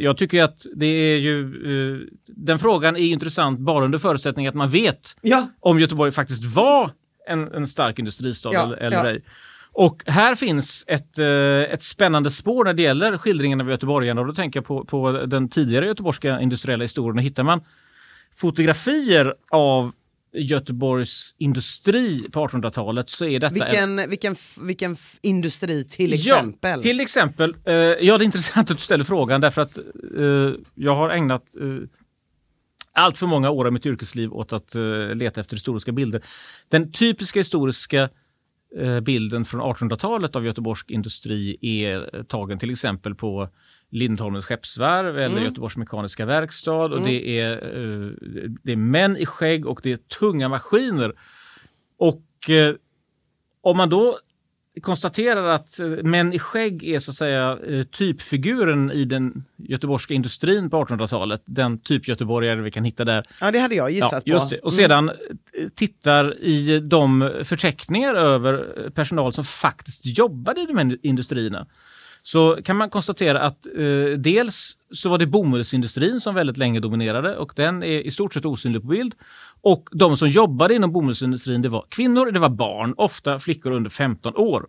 jag 0.00 0.16
tycker 0.16 0.42
att 0.42 0.66
det 0.76 0.86
är 0.86 1.18
ju, 1.18 1.40
eh, 1.40 2.00
den 2.26 2.58
frågan 2.58 2.96
är 2.96 3.00
intressant 3.00 3.58
bara 3.60 3.84
under 3.84 3.98
förutsättning 3.98 4.46
att 4.46 4.54
man 4.54 4.68
vet 4.70 5.16
Ja. 5.22 5.48
om 5.60 5.80
Göteborg 5.80 6.12
faktiskt 6.12 6.54
var 6.56 6.90
en, 7.28 7.52
en 7.52 7.66
stark 7.66 7.98
industristad 7.98 8.50
Ja, 8.52 8.62
eller, 8.66 8.76
eller 8.76 8.96
ja. 9.04 9.10
ej. 9.10 9.24
Och 9.72 10.02
här 10.06 10.34
finns 10.34 10.84
ett, 10.86 11.18
eh, 11.18 11.26
ett 11.72 11.82
spännande 11.82 12.30
spår 12.30 12.64
när 12.64 12.74
det 12.74 12.82
gäller 12.82 13.18
skildringen 13.18 13.60
av 13.60 13.70
göteborgarna. 13.70 14.20
Och 14.20 14.26
då 14.26 14.32
tänker 14.32 14.58
jag 14.60 14.64
på, 14.66 14.84
på 14.84 15.12
den 15.12 15.48
tidigare 15.48 15.86
göteborgska 15.86 16.40
industriella 16.40 16.84
historien. 16.84 17.16
Och 17.18 17.22
hittar 17.24 17.42
man 17.42 17.60
fotografier 18.34 19.34
av 19.50 19.92
Göteborgs 20.38 21.34
industri 21.38 22.26
på 22.32 22.46
1800-talet 22.46 23.08
så 23.08 23.24
är 23.26 23.40
detta 23.40 23.66
en, 23.66 23.96
Vilken, 23.96 24.10
vilken, 24.10 24.32
f- 24.32 24.58
vilken 24.62 24.92
f- 24.92 25.16
industri 25.22 25.84
till 25.84 26.12
exempel? 26.12 26.70
Ja, 26.78 26.82
till 26.82 27.00
exempel. 27.00 27.56
Eh, 27.64 27.74
ja, 27.74 28.18
det 28.18 28.22
är 28.22 28.26
intressant 28.26 28.70
att 28.70 28.76
du 28.76 28.82
ställer 28.82 29.04
frågan 29.04 29.40
därför 29.40 29.62
att 29.62 29.78
eh, 30.18 30.60
jag 30.74 30.96
har 30.96 31.10
ägnat 31.10 31.56
eh, 31.60 31.88
allt 32.92 33.18
för 33.18 33.26
många 33.26 33.50
år 33.50 33.64
av 33.66 33.72
mitt 33.72 33.86
yrkesliv 33.86 34.32
åt 34.32 34.52
att 34.52 34.74
eh, 34.74 35.14
leta 35.14 35.40
efter 35.40 35.56
historiska 35.56 35.92
bilder. 35.92 36.22
Den 36.68 36.92
typiska 36.92 37.40
historiska 37.40 38.08
eh, 38.78 39.00
bilden 39.00 39.44
från 39.44 39.60
1800-talet 39.60 40.36
av 40.36 40.46
göteborgsk 40.46 40.90
industri 40.90 41.56
är 41.60 42.22
tagen 42.22 42.58
till 42.58 42.70
exempel 42.70 43.14
på 43.14 43.48
Lindholmens 43.90 44.46
skeppsvarv 44.46 45.18
eller 45.18 45.40
Göteborgs 45.40 45.76
Mekaniska 45.76 46.26
Verkstad. 46.26 46.84
Och 46.84 47.00
det, 47.00 47.40
är, 47.40 47.52
eh, 47.52 48.10
det 48.62 48.72
är 48.72 48.76
män 48.76 49.16
i 49.16 49.26
skägg 49.26 49.66
och 49.66 49.80
det 49.82 49.92
är 49.92 49.96
tunga 49.96 50.48
maskiner. 50.48 51.12
Och 51.98 52.50
eh, 52.50 52.74
om 53.60 53.76
man 53.76 53.88
då 53.88 54.18
konstaterar 54.80 55.48
att 55.48 55.80
eh, 55.80 55.86
män 55.86 56.32
i 56.32 56.38
skägg 56.38 56.84
är 56.84 56.98
så 56.98 57.10
att 57.10 57.16
säga 57.16 57.58
eh, 57.68 57.82
typfiguren 57.82 58.90
i 58.92 59.04
den 59.04 59.44
göteborgska 59.56 60.14
industrin 60.14 60.70
på 60.70 60.84
1800-talet. 60.84 61.42
Den 61.44 61.78
typ 61.78 62.08
göteborgare 62.08 62.60
vi 62.60 62.70
kan 62.70 62.84
hitta 62.84 63.04
där. 63.04 63.26
Ja, 63.40 63.50
det 63.50 63.58
hade 63.58 63.74
jag 63.74 63.90
gissat 63.90 64.22
Ja, 64.24 64.34
just 64.34 64.50
på. 64.50 64.54
det. 64.54 64.60
Och 64.60 64.72
sedan 64.72 65.08
eh, 65.08 65.14
tittar 65.74 66.38
i 66.42 66.80
de 66.80 67.32
förteckningar 67.44 68.14
över 68.14 68.90
personal 68.94 69.32
som 69.32 69.44
faktiskt 69.44 70.18
jobbade 70.18 70.60
i 70.60 70.66
de 70.66 70.76
här 70.78 70.98
industrierna 71.02 71.66
så 72.26 72.58
kan 72.64 72.76
man 72.76 72.90
konstatera 72.90 73.40
att 73.40 73.66
eh, 73.66 74.18
dels 74.18 74.78
så 74.90 75.08
var 75.08 75.18
det 75.18 75.26
bomullsindustrin 75.26 76.20
som 76.20 76.34
väldigt 76.34 76.56
länge 76.56 76.80
dominerade 76.80 77.36
och 77.36 77.52
den 77.56 77.82
är 77.82 78.00
i 78.00 78.10
stort 78.10 78.34
sett 78.34 78.44
osynlig 78.44 78.82
på 78.82 78.88
bild. 78.88 79.14
Och 79.60 79.88
de 79.92 80.16
som 80.16 80.28
jobbade 80.28 80.74
inom 80.74 80.92
bomullsindustrin 80.92 81.62
det 81.62 81.68
var 81.68 81.84
kvinnor, 81.88 82.30
det 82.30 82.38
var 82.38 82.48
barn, 82.48 82.94
ofta 82.96 83.38
flickor 83.38 83.72
under 83.72 83.90
15 83.90 84.36
år. 84.36 84.66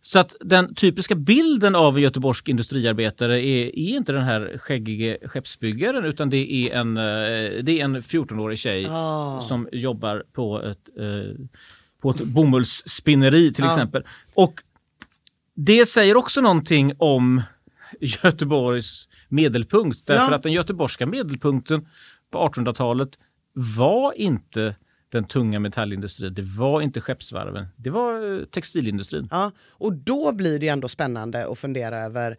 Så 0.00 0.18
att 0.18 0.34
den 0.40 0.74
typiska 0.74 1.14
bilden 1.14 1.74
av 1.74 1.96
en 1.96 2.02
göteborgsk 2.02 2.48
industriarbetare 2.48 3.46
är, 3.46 3.66
är 3.66 3.96
inte 3.96 4.12
den 4.12 4.24
här 4.24 4.58
skäggige 4.58 5.18
skeppsbyggaren 5.24 6.04
utan 6.04 6.30
det 6.30 6.52
är 6.52 6.80
en, 6.80 6.96
eh, 6.96 7.62
det 7.62 7.80
är 7.80 7.84
en 7.84 8.02
14-årig 8.02 8.58
tjej 8.58 8.88
som 9.42 9.68
jobbar 9.72 10.24
på 10.32 10.62
ett, 10.62 10.88
eh, 10.98 11.46
på 12.02 12.10
ett 12.10 12.24
bomullsspinneri 12.24 13.52
till 13.52 13.64
exempel. 13.64 14.02
Och 14.34 14.62
det 15.66 15.86
säger 15.86 16.16
också 16.16 16.40
någonting 16.40 16.92
om 16.98 17.42
Göteborgs 18.00 19.08
medelpunkt 19.28 20.06
därför 20.06 20.30
Ja. 20.32 20.36
att 20.36 20.42
den 20.42 20.52
göteborgska 20.52 21.06
medelpunkten 21.06 21.88
på 22.32 22.38
1800-talet 22.38 23.08
var 23.52 24.12
inte 24.12 24.76
den 25.12 25.24
tunga 25.24 25.60
metallindustrin, 25.60 26.34
det 26.34 26.42
var 26.42 26.80
inte 26.80 27.00
skeppsvarven, 27.00 27.66
det 27.76 27.90
var 27.90 28.38
eh, 28.40 28.44
textilindustrin. 28.44 29.28
Ja, 29.30 29.52
och 29.70 29.92
då 29.94 30.32
blir 30.32 30.58
det 30.58 30.68
ändå 30.68 30.88
spännande 30.88 31.46
att 31.46 31.58
fundera 31.58 31.98
över 31.98 32.36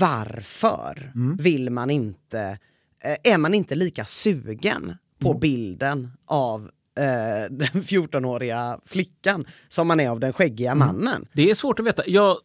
varför 0.00 1.12
Mm. 1.14 1.36
vill 1.36 1.70
man 1.70 1.90
inte, 1.90 2.58
eh, 3.04 3.32
är 3.32 3.38
man 3.38 3.54
inte 3.54 3.74
lika 3.74 4.04
sugen 4.04 4.96
på 5.18 5.28
Mm. 5.30 5.40
bilden 5.40 6.10
av 6.26 6.70
eh, 6.98 7.50
den 7.50 7.68
14-åriga 7.82 8.78
flickan 8.86 9.46
som 9.68 9.86
man 9.88 10.00
är 10.00 10.08
av 10.08 10.20
den 10.20 10.32
skäggiga 10.32 10.72
Mm. 10.72 10.86
mannen? 10.86 11.26
Det 11.32 11.50
är 11.50 11.54
svårt 11.54 11.80
att 11.80 11.86
veta. 11.86 12.02
Jag 12.06 12.38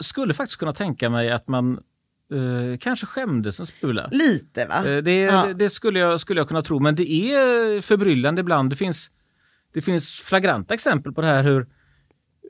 skulle 0.00 0.34
faktiskt 0.34 0.58
kunna 0.58 0.72
tänka 0.72 1.10
mig 1.10 1.30
att 1.30 1.48
man 1.48 1.72
eh, 2.32 2.78
kanske 2.80 3.06
skämdes 3.06 3.60
en 3.60 3.66
smula. 3.66 4.08
Lite 4.12 4.66
va? 4.66 4.86
Eh, 4.90 4.96
Det, 5.02 5.20
Ja. 5.20 5.44
det, 5.46 5.54
det 5.54 5.70
skulle, 5.70 5.98
jag, 5.98 6.20
skulle 6.20 6.40
jag 6.40 6.48
kunna 6.48 6.62
tro, 6.62 6.78
men 6.80 6.94
det 6.94 7.10
är 7.12 7.80
förbryllande 7.80 8.40
ibland. 8.40 8.70
Det 8.70 8.76
finns, 8.76 9.10
det 9.74 9.80
finns 9.80 10.10
flagranta 10.20 10.74
exempel 10.74 11.12
på 11.12 11.20
det 11.20 11.26
här 11.26 11.42
hur 11.42 11.66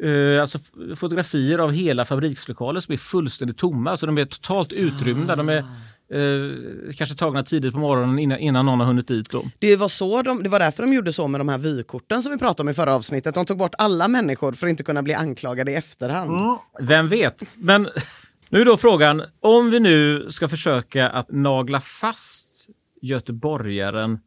eh, 0.02 0.40
alltså 0.40 0.58
fotografier 0.96 1.58
av 1.58 1.72
hela 1.72 2.04
fabrikslokaler 2.04 2.80
som 2.80 2.92
är 2.92 2.98
fullständigt 2.98 3.58
tomma, 3.58 3.90
alltså 3.90 4.06
de 4.06 4.18
är 4.18 4.24
totalt 4.24 4.72
utrymda. 4.72 5.36
De 5.36 5.48
är 5.48 5.64
eh, 6.12 6.92
kanske 6.96 7.16
tagna 7.16 7.42
tidigt 7.42 7.72
på 7.72 7.78
morgonen 7.78 8.18
innan, 8.18 8.38
innan 8.38 8.66
någon 8.66 8.80
har 8.80 8.86
hunnit 8.86 9.08
dit. 9.08 9.30
Då. 9.30 9.44
Det 9.58 9.76
var, 9.76 9.88
så 9.88 10.22
de, 10.22 10.42
det 10.42 10.48
var 10.48 10.58
därför 10.58 10.82
de 10.82 10.92
gjorde 10.92 11.12
så 11.12 11.28
med 11.28 11.40
de 11.40 11.48
här 11.48 11.58
vykorten 11.58 12.22
som 12.22 12.32
vi 12.32 12.38
pratade 12.38 12.62
om 12.62 12.68
i 12.68 12.74
förra 12.74 12.94
avsnittet. 12.94 13.34
De 13.34 13.46
tog 13.46 13.58
bort 13.58 13.74
alla 13.78 14.08
människor 14.08 14.52
för 14.52 14.66
att 14.66 14.70
inte 14.70 14.82
kunna 14.84 15.02
bli 15.02 15.14
anklagade 15.14 15.70
i 15.72 15.74
efterhand. 15.74 16.58
Vem 16.80 17.08
vet? 17.08 17.42
Men 17.54 17.88
nu 18.48 18.60
är 18.60 18.64
då 18.64 18.76
frågan, 18.76 19.22
om 19.40 19.70
vi 19.70 19.80
nu 19.80 20.26
ska 20.30 20.48
försöka 20.48 21.08
att 21.08 21.30
nagla 21.30 21.80
fast 21.80 22.66
göteborgaren 23.02 24.18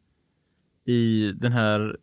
i 0.86 1.32
den 1.34 1.52
här 1.52 1.96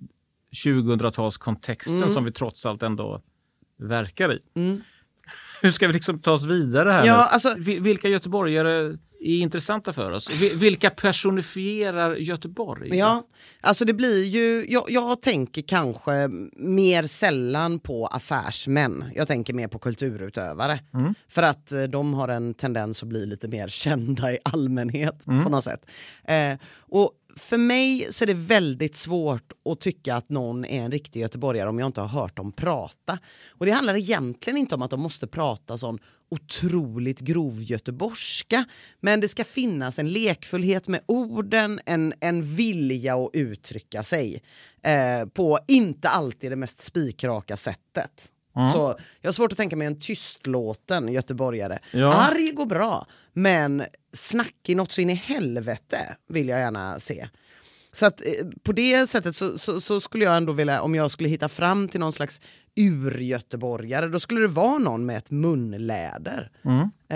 2000-talskontexten 0.65 1.97
Mm. 1.97 2.09
som 2.09 2.23
vi 2.25 2.31
trots 2.31 2.65
allt 2.65 2.83
ändå 2.83 3.21
verkar 3.79 4.33
i. 4.33 4.39
Hur 5.61 5.71
ska 5.71 5.87
vi 5.87 5.93
liksom 5.93 6.19
ta 6.19 6.31
oss 6.31 6.45
vidare 6.45 6.91
här 6.91 7.05
Ja, 7.05 7.13
alltså- 7.25 7.55
Vi- 7.57 7.79
Vilka 7.79 8.09
göteborgare 8.09 8.97
är 9.21 9.37
intressanta 9.39 9.93
för 9.93 10.11
oss? 10.11 10.29
Vi- 10.31 10.53
Vilka 10.53 10.89
personifierar 10.89 12.15
Göteborg? 12.15 12.97
Ja, 12.97 13.23
alltså 13.61 13.85
det 13.85 13.93
blir 13.93 14.23
ju, 14.25 14.65
jag, 14.69 14.85
jag 14.91 15.21
tänker 15.21 15.61
kanske 15.61 16.27
mer 16.57 17.03
sällan 17.03 17.79
på 17.79 18.07
affärsmän. 18.07 19.03
Jag 19.15 19.27
tänker 19.27 19.53
mer 19.53 19.67
på 19.67 19.79
kulturutövare. 19.79 20.79
För 21.27 21.43
att 21.43 21.71
eh, 21.71 21.83
de 21.83 22.13
har 22.13 22.27
en 22.27 22.53
tendens 22.53 23.03
att 23.03 23.09
bli 23.09 23.25
lite 23.25 23.47
mer 23.47 23.67
kända 23.67 24.33
i 24.33 24.37
allmänhet 24.43 25.25
på 25.25 25.31
något 25.49 25.63
sätt. 25.63 25.89
Eh, 26.23 26.53
och 26.79 27.11
för 27.35 27.57
mig 27.57 28.07
så 28.09 28.23
är 28.23 28.27
det 28.27 28.33
väldigt 28.33 28.95
svårt 28.95 29.51
att 29.65 29.79
tycka 29.79 30.15
att 30.15 30.29
någon 30.29 30.65
är 30.65 30.81
en 30.81 30.91
riktig 30.91 31.21
göteborgare 31.21 31.69
om 31.69 31.79
jag 31.79 31.85
inte 31.85 32.01
har 32.01 32.07
hört 32.07 32.37
dem 32.37 32.51
prata. 32.51 33.19
Och 33.49 33.65
det 33.65 33.71
handlar 33.71 33.95
egentligen 33.95 34.57
inte 34.57 34.75
om 34.75 34.81
att 34.81 34.91
de 34.91 35.01
måste 35.01 35.27
prata 35.27 35.77
sån 35.77 35.99
otroligt 36.29 37.19
grov 37.19 37.61
göteborgska. 37.61 38.65
Men 38.99 39.21
det 39.21 39.27
ska 39.27 39.43
finnas 39.43 39.99
en 39.99 40.11
lekfullhet 40.11 40.87
med 40.87 41.01
orden, 41.05 41.79
en, 41.85 42.13
en 42.19 42.55
vilja 42.55 43.15
att 43.15 43.29
uttrycka 43.33 44.03
sig 44.03 44.43
eh, 44.83 45.25
på 45.25 45.59
inte 45.67 46.09
alltid 46.09 46.51
det 46.51 46.55
mest 46.55 46.79
spikraka 46.79 47.57
sättet. 47.57 48.31
Så 48.53 48.95
jag 49.21 49.27
har 49.27 49.33
svårt 49.33 49.51
att 49.51 49.57
tänka 49.57 49.75
mig 49.75 49.87
en 49.87 49.99
tystlåten 49.99 51.13
göteborgare. 51.13 51.79
Ja. 51.91 52.13
Arg 52.13 52.51
går 52.51 52.65
bra, 52.65 53.07
men 53.33 53.83
snackig 54.13 54.77
något 54.77 54.91
så 54.91 55.01
in 55.01 55.09
i 55.09 55.13
helvete 55.13 56.15
vill 56.27 56.49
jag 56.49 56.59
gärna 56.59 56.99
se. 56.99 57.29
Så 57.91 58.05
att 58.05 58.21
eh, 58.21 58.47
på 58.63 58.71
det 58.71 59.07
sättet 59.07 59.35
så, 59.35 59.57
så, 59.57 59.81
så 59.81 59.99
skulle 59.99 60.25
jag 60.25 60.37
ändå 60.37 60.51
vilja, 60.51 60.81
om 60.81 60.95
jag 60.95 61.11
skulle 61.11 61.29
hitta 61.29 61.49
fram 61.49 61.87
till 61.87 61.99
någon 61.99 62.13
slags 62.13 62.41
urgöteborgare, 62.79 64.07
då 64.07 64.19
skulle 64.19 64.41
det 64.41 64.47
vara 64.47 64.77
någon 64.77 65.05
med 65.05 65.17
ett 65.17 65.31
munläder. 65.31 66.49
Eh, 67.11 67.15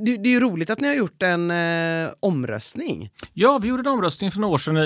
det, 0.00 0.16
det 0.16 0.28
är 0.28 0.32
ju 0.32 0.40
roligt 0.40 0.70
att 0.70 0.80
ni 0.80 0.88
har 0.88 0.94
gjort 0.94 1.22
en 1.22 1.50
eh, 1.50 2.10
omröstning. 2.20 3.10
Ja, 3.34 3.58
vi 3.58 3.68
gjorde 3.68 3.80
en 3.82 3.86
omröstning 3.94 4.30
för 4.30 4.40
några 4.40 4.54
år 4.54 4.58
sedan 4.58 4.76
i, 4.76 4.82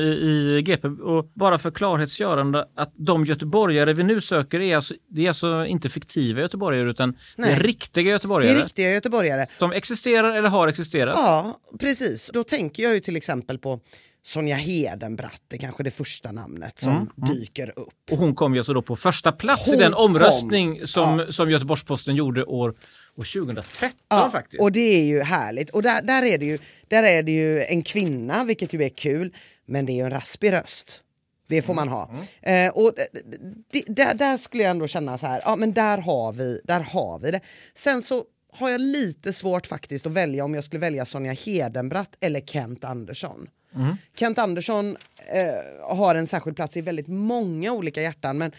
i 0.59 0.63
GP 0.63 0.89
och 0.89 1.31
bara 1.35 1.59
för 1.59 1.71
klarhetsgörande 1.71 2.67
att 2.77 2.93
de 2.97 3.25
göteborgare 3.25 3.93
vi 3.95 4.03
nu 4.03 4.21
söker 4.21 4.61
är 4.61 4.77
alltså, 4.77 4.95
det 5.09 5.25
är 5.25 5.29
alltså 5.29 5.67
inte 5.67 5.89
fiktiva 5.89 6.41
göteborgare 6.41 6.91
utan 6.91 7.13
det 7.37 7.43
är 7.43 7.47
Nej. 7.51 7.59
riktiga 7.59 8.05
Det 8.05 8.11
göteborgare 8.11 8.59
är 8.59 8.63
riktiga 8.63 8.91
göteborgare. 8.93 9.47
som 9.59 9.73
existerar 9.73 10.37
eller 10.37 10.49
har 10.49 10.69
existerat. 10.69 11.17
Ja, 11.19 11.59
precis. 11.81 12.31
Då 12.35 12.45
tänker 12.45 12.83
jag 12.83 12.95
ju 12.95 13.01
till 13.01 13.17
exempel 13.17 13.59
på 13.59 13.81
Sonja 14.25 14.57
Hedenbratt, 14.57 15.43
det 15.49 15.57
är 15.57 15.61
kanske 15.61 15.83
det 15.83 15.91
första 15.91 16.33
namnet 16.33 16.79
som 16.79 17.11
dyker 17.17 17.73
upp. 17.79 17.89
Och 18.11 18.19
hon 18.19 18.35
kom 18.35 18.55
ju 18.55 18.61
alltså 18.61 18.73
då 18.73 18.83
på 18.83 18.97
första 18.97 19.33
plats 19.33 19.67
Hon 19.67 19.75
i 19.75 19.79
den 19.79 19.93
kom. 19.93 20.05
omröstning 20.05 20.87
som, 20.87 21.27
som 21.31 21.51
Göteborgs-Posten 21.51 22.15
gjorde 22.17 22.45
år, 22.45 22.69
år 23.17 23.25
2013 23.47 23.91
Ja, 24.09 24.29
faktiskt. 24.33 24.61
och 24.63 24.73
det 24.73 24.81
är 25.01 25.05
ju 25.05 25.21
härligt. 25.23 25.71
Och 25.71 25.83
där, 25.83 26.03
där, 26.03 26.23
är 26.23 26.39
det 26.39 26.47
ju, 26.47 26.59
där 26.89 27.03
är 27.03 27.23
det 27.23 27.33
ju 27.33 27.63
en 27.63 27.83
kvinna, 27.83 28.45
vilket 28.45 28.73
ju 28.73 28.85
är 28.85 28.89
kul, 28.89 29.35
men 29.67 29.87
det 29.87 29.93
är 29.93 29.95
ju 29.95 30.03
en 30.05 30.11
raspig 30.11 30.53
röst. 30.53 31.01
Det 31.49 31.63
får 31.63 31.75
man 31.75 31.89
ha. 31.89 32.11
Eh, 32.41 32.69
och 32.73 32.93
det, 32.97 33.23
det, 33.71 33.85
där, 33.95 34.15
där 34.15 34.37
skulle 34.37 34.63
jag 34.63 34.71
ändå 34.71 34.87
känna 34.89 35.19
så 35.19 35.27
här, 35.27 35.43
ja 35.45 35.57
men 35.57 35.73
där 35.73 35.99
har, 35.99 36.33
vi, 36.33 36.61
där 36.65 36.81
har 36.81 37.19
vi 37.19 37.31
det. 37.31 37.41
Sen 37.75 38.03
så 38.03 38.25
har 38.53 38.71
jag 38.71 38.81
lite 38.81 39.33
svårt 39.33 39.67
faktiskt 39.67 40.07
att 40.07 40.13
välja 40.13 40.45
om 40.45 40.55
jag 40.55 40.65
skulle 40.65 40.81
välja 40.81 41.05
Sonja 41.05 41.33
Hedenbratt 41.33 42.17
eller 42.21 42.41
Kent 42.41 42.85
Andersson. 42.85 43.47
Mm. 43.75 43.97
Kent 44.15 44.39
Andersson 44.39 44.97
eh, 45.33 45.97
har 45.97 46.15
en 46.15 46.27
särskild 46.27 46.57
plats 46.57 46.77
i 46.77 46.81
väldigt 46.81 47.09
många 47.09 47.73
olika 47.73 48.03
hjärtan, 48.03 48.39
men 48.39 48.53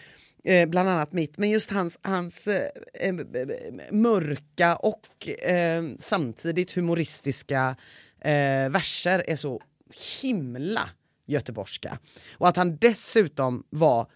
eh, 0.43 0.69
bland 0.69 0.89
annat 0.89 1.11
mitt. 1.11 1.37
Men 1.37 1.49
just 1.49 1.71
hans, 1.71 1.97
hans 2.01 2.47
eh, 2.47 2.69
eh, 2.93 3.13
mörka 3.91 4.75
och 4.75 5.27
eh, 5.27 5.83
samtidigt 5.99 6.71
humoristiska 6.71 7.75
eh, 8.21 8.69
verser 8.69 9.23
är 9.27 9.35
så 9.35 9.61
himla 10.21 10.89
göteborgska. 11.25 11.99
Och 12.37 12.47
att 12.47 12.57
han 12.57 12.77
dessutom 12.77 13.63
var 13.69 14.07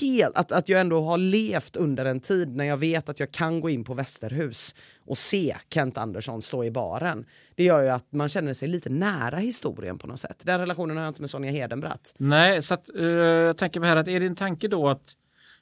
helt, 0.00 0.36
att, 0.36 0.52
att 0.52 0.68
jag 0.68 0.80
ändå 0.80 1.00
har 1.00 1.18
levt 1.18 1.76
under 1.76 2.04
en 2.04 2.20
tid 2.20 2.56
när 2.56 2.64
jag 2.64 2.76
vet 2.76 3.08
att 3.08 3.20
jag 3.20 3.32
kan 3.32 3.60
gå 3.60 3.70
in 3.70 3.84
på 3.84 3.94
Västerhus 3.94 4.74
och 5.06 5.18
se 5.18 5.56
Kent 5.70 5.98
Andersson 5.98 6.42
stå 6.42 6.64
i 6.64 6.70
baren. 6.70 7.26
Det 7.54 7.64
gör 7.64 7.82
ju 7.82 7.88
att 7.88 8.12
man 8.12 8.28
känner 8.28 8.54
sig 8.54 8.68
lite 8.68 8.88
nära 8.88 9.36
historien 9.36 9.98
på 9.98 10.06
något 10.06 10.20
sätt. 10.20 10.40
Den 10.42 10.60
relationen 10.60 10.96
har 10.96 11.04
jag 11.04 11.10
inte 11.10 11.20
med 11.20 11.30
Sonja 11.30 11.50
Hedenbratt. 11.50 12.14
Nej, 12.18 12.62
så 12.62 12.74
att, 12.74 12.96
eh, 12.96 13.04
jag 13.06 13.56
tänker 13.56 13.80
mig 13.80 13.88
här 13.88 13.96
att 13.96 14.08
är 14.08 14.20
din 14.20 14.34
tanke 14.34 14.68
då 14.68 14.88
att, 14.88 15.12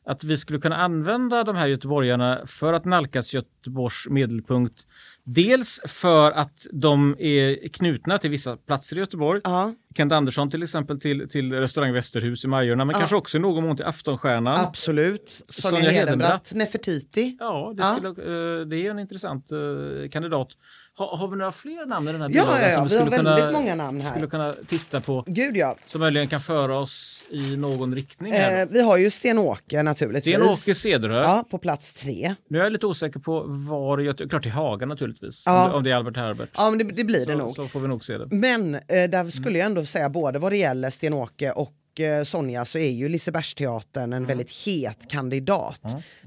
att 0.04 0.24
vi 0.24 0.36
skulle 0.36 0.58
kunna 0.58 0.76
använda 0.76 1.44
de 1.44 1.56
här 1.56 1.66
göteborgarna 1.66 2.42
för 2.46 2.72
att 2.72 2.84
nalkas 2.84 3.34
Göteborgs 3.34 4.06
medelpunkt. 4.10 4.86
Dels 5.24 5.80
för 5.86 6.32
att 6.32 6.66
de 6.72 7.16
är 7.18 7.68
knutna 7.68 8.18
till 8.18 8.30
vissa 8.30 8.56
platser 8.56 8.96
i 8.96 9.00
Göteborg. 9.00 9.40
Ja, 9.44 9.74
Kent 9.96 10.12
Andersson 10.12 10.50
till 10.50 10.62
exempel 10.62 11.00
till, 11.00 11.28
till 11.28 11.52
restaurang 11.52 11.92
Västerhus 11.92 12.44
i 12.44 12.48
Majorna, 12.48 12.84
men 12.84 12.94
kanske 12.94 13.16
också 13.16 13.36
i 13.36 13.40
någon 13.40 13.64
mån 13.66 13.76
till 13.76 13.84
Aftonstjärnan. 13.86 14.60
absolut. 14.60 15.42
Sonja, 15.48 15.76
Sonja 15.76 15.90
Hedenbratt. 15.90 16.52
Nefertiti. 16.54 17.36
Ja, 17.40 17.72
det, 17.76 17.82
Ja. 17.82 17.94
skulle, 17.96 18.08
eh, 18.60 18.66
det 18.66 18.76
är 18.86 18.90
en 18.90 18.98
intressant 18.98 19.52
eh, 19.52 19.58
kandidat. 20.10 20.48
Ha, 20.98 21.16
har 21.16 21.28
vi 21.28 21.36
några 21.36 21.52
fler 21.52 21.86
namn 21.86 22.08
i 22.08 22.12
den 22.12 22.20
här 22.20 22.28
Ja, 22.28 22.42
bilagan 22.42 22.60
ja, 22.62 22.68
ja, 22.68 22.74
som 22.74 22.88
vi 22.88 22.96
har 22.96 23.06
skulle 23.06 23.22
väldigt 23.22 23.44
kunna, 23.44 23.58
många 23.58 23.74
namn 23.74 24.00
här. 24.00 24.10
skulle 24.10 24.26
kunna 24.26 24.52
titta 24.52 25.00
på 25.00 25.24
Gud 25.26 25.56
ja. 25.56 25.76
som 25.86 26.00
möjligen 26.00 26.28
kan 26.28 26.40
föra 26.40 26.78
oss 26.78 27.24
i 27.30 27.56
någon 27.56 27.94
riktning? 27.96 28.32
Här. 28.32 28.62
Eh, 28.62 28.68
vi 28.70 28.82
har 28.82 28.96
ju 28.98 29.10
Sten-Åke 29.10 29.82
naturligtvis. 29.82 30.34
Sten-Åke 30.34 30.74
Cederhö. 30.74 31.22
Ja, 31.22 31.44
på 31.50 31.58
plats 31.58 31.92
tre. 31.92 32.34
Nu 32.48 32.58
är 32.58 32.62
jag 32.62 32.72
lite 32.72 32.86
osäker 32.86 33.20
på 33.20 33.44
var 33.46 34.00
i 34.00 34.04
Göte- 34.04 34.28
Klart 34.28 34.46
i 34.46 34.48
Haga 34.48 34.86
naturligtvis. 34.86 35.42
Ja. 35.46 35.64
Om, 35.64 35.70
det, 35.70 35.76
om 35.76 35.84
det 35.84 35.90
är 35.90 35.94
Albert 35.94 36.16
Herbert. 36.16 36.48
Ja, 36.56 36.70
men 36.70 36.78
det, 36.78 36.84
det 36.84 37.04
blir 37.04 37.18
det 37.18 37.24
så, 37.32 37.38
nog. 37.38 37.50
så 37.50 37.68
får 37.68 37.80
vi 37.80 37.88
nog 37.88 38.04
se 38.04 38.18
det. 38.18 38.26
Men 38.30 38.74
eh, 38.74 38.80
där 38.88 39.30
skulle 39.30 39.58
jag 39.58 39.66
ändå 39.66 39.83
säga 39.86 40.08
både 40.08 40.38
vad 40.38 40.52
det 40.52 40.56
gäller 40.56 40.90
Sten-Åke 40.90 41.52
och 41.52 42.00
eh, 42.00 42.24
Sonja 42.24 42.64
så 42.64 42.78
är 42.78 42.90
ju 42.90 43.08
Lisebergsteatern 43.08 44.12
en 44.12 44.26
väldigt 44.26 44.66
het 44.66 45.10
kandidat. 45.10 45.80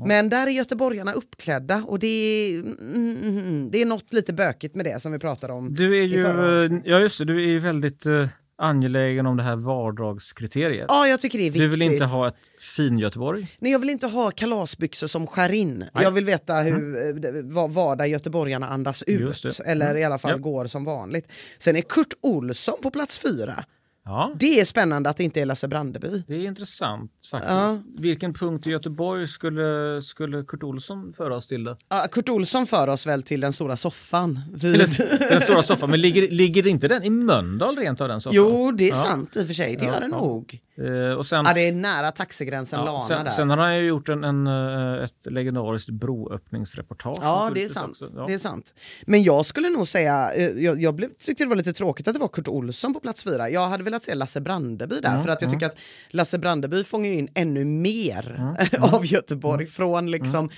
Men 0.05 0.29
där 0.29 0.47
är 0.47 0.51
göteborgarna 0.51 1.13
uppklädda 1.13 1.83
och 1.87 1.99
det 1.99 2.07
är, 2.07 2.59
mm, 2.59 3.17
mm, 3.23 3.71
det 3.71 3.81
är 3.81 3.85
något 3.85 4.13
lite 4.13 4.33
bökigt 4.33 4.75
med 4.75 4.85
det 4.85 4.99
som 4.99 5.11
vi 5.11 5.19
pratade 5.19 5.53
om 5.53 5.73
Du 5.73 5.97
är 5.97 6.03
ju, 6.03 6.81
ja 6.85 6.99
just 6.99 7.19
det, 7.19 7.25
du 7.25 7.43
är 7.43 7.47
ju 7.47 7.59
väldigt 7.59 8.05
eh, 8.05 8.27
angelägen 8.57 9.25
om 9.25 9.37
det 9.37 9.43
här 9.43 9.55
vardagskriteriet. 9.55 10.85
Ja, 10.89 11.07
jag 11.07 11.21
tycker 11.21 11.37
det 11.37 11.43
är 11.43 11.51
viktigt. 11.51 11.61
Du 11.61 11.67
vill 11.67 11.81
inte 11.81 12.05
ha 12.05 12.27
ett 12.27 12.35
fin-Göteborg? 12.75 13.47
Nej, 13.59 13.71
jag 13.71 13.79
vill 13.79 13.89
inte 13.89 14.07
ha 14.07 14.31
kalasbyxor 14.31 15.07
som 15.07 15.27
skär 15.27 15.49
in. 15.49 15.77
Nej. 15.93 16.03
Jag 16.03 16.11
vill 16.11 16.25
veta 16.25 16.53
hur, 16.55 16.75
mm. 16.75 17.53
vad, 17.53 17.71
vad 17.71 17.97
där 17.97 18.05
göteborgarna 18.05 18.67
andas 18.67 19.03
ut. 19.03 19.45
Eller 19.65 19.85
Mm. 19.89 20.01
i 20.01 20.03
alla 20.03 20.17
fall 20.17 20.31
Ja. 20.31 20.37
går 20.37 20.67
som 20.67 20.83
vanligt. 20.83 21.27
Sen 21.57 21.75
är 21.75 21.81
Kurt 21.81 22.13
Olsson 22.21 22.77
på 22.81 22.91
plats 22.91 23.17
fyra. 23.17 23.63
Ja, 24.07 24.31
Det 24.35 24.59
är 24.59 24.65
spännande 24.65 25.09
att 25.09 25.17
det 25.17 25.23
inte 25.23 25.41
är 25.41 25.45
Lasse 25.45 25.67
Brandeby. 25.67 26.23
det 26.27 26.35
är 26.35 26.47
intressant 26.47 27.11
faktiskt. 27.31 27.53
Ja. 27.53 27.77
Vilken 27.97 28.33
punkt 28.33 28.67
i 28.67 28.69
Göteborg 28.71 29.27
skulle, 29.27 30.01
skulle 30.01 30.43
Kurt 30.43 30.63
Olsson 30.63 31.13
föra 31.13 31.35
oss 31.35 31.47
till? 31.47 31.63
Då? 31.63 31.77
Ja, 31.89 32.05
Kurt 32.11 32.29
Olsson 32.29 32.67
för 32.67 32.87
oss 32.87 33.07
väl 33.07 33.23
till 33.23 33.41
den 33.41 33.53
stora 33.53 33.77
soffan. 33.77 34.41
Den, 34.51 34.71
Vid... 34.71 34.79
den 35.19 35.41
stora 35.41 35.63
soffan, 35.63 35.89
men 35.89 36.01
ligger, 36.01 36.27
ligger 36.27 36.67
inte 36.67 36.87
den 36.87 37.03
i 37.03 37.09
Mölndal 37.09 37.77
rent 37.77 38.01
av 38.01 38.07
den 38.07 38.21
soffan? 38.21 38.35
Jo, 38.35 38.71
det 38.71 38.89
är 38.89 38.93
sant 38.93 39.35
i 39.37 39.43
och 39.43 39.47
för 39.47 39.53
sig. 39.53 39.75
Det 39.75 39.85
gör 39.85 40.01
ja. 40.01 40.07
nog. 40.07 40.61
Eh, 40.77 41.17
och 41.17 41.25
sen, 41.25 41.45
Ja, 41.47 41.53
det 41.53 41.67
är 41.67 41.71
nära 41.71 42.11
taxigränsen 42.11 42.85
Lana 42.85 42.99
sen, 42.99 43.23
där. 43.23 43.31
sen 43.31 43.49
har 43.49 43.57
han 43.57 43.77
ju 43.77 43.83
gjort 43.83 44.09
en, 44.09 44.23
en, 44.23 44.47
eh, 44.47 45.03
ett 45.03 45.25
legendariskt 45.25 45.89
broöppningsreportage. 45.89 47.19
Ja, 47.21 47.51
det 47.53 47.63
är 47.63 47.67
sant. 47.67 48.01
det 48.27 48.33
är 48.33 48.37
sant. 48.37 48.73
Men 49.05 49.23
jag 49.23 49.45
skulle 49.45 49.69
nog 49.69 49.87
säga, 49.87 50.33
eh, 50.33 50.45
jag, 50.45 50.81
jag 50.81 50.95
blev, 50.95 51.09
tyckte 51.19 51.43
det 51.43 51.47
var 51.49 51.55
lite 51.55 51.73
tråkigt 51.73 52.07
att 52.07 52.13
det 52.13 52.19
var 52.19 52.27
Kurt 52.27 52.47
Olsson 52.47 52.93
på 52.93 52.99
plats 52.99 53.23
fyra. 53.23 53.49
Jag 53.49 53.67
hade 53.67 53.83
velat 53.83 53.96
se 54.03 54.15
Lasse 54.15 54.41
Brandeby 54.41 54.99
där, 54.99 55.23
för 55.23 55.29
att 55.29 55.41
jag 55.41 55.51
tycker 55.51 55.65
att 55.65 55.77
Lasse 56.09 56.37
Brandeby 56.37 56.83
fångar 56.83 57.11
in 57.11 57.29
ännu 57.33 57.65
mer 57.65 58.53
av 58.79 59.05
Göteborg. 59.05 59.65
Från 59.65 60.11
liksom 60.11 60.49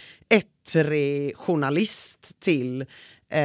journalist 1.36 2.40
till 2.40 2.82
eh, 3.32 3.42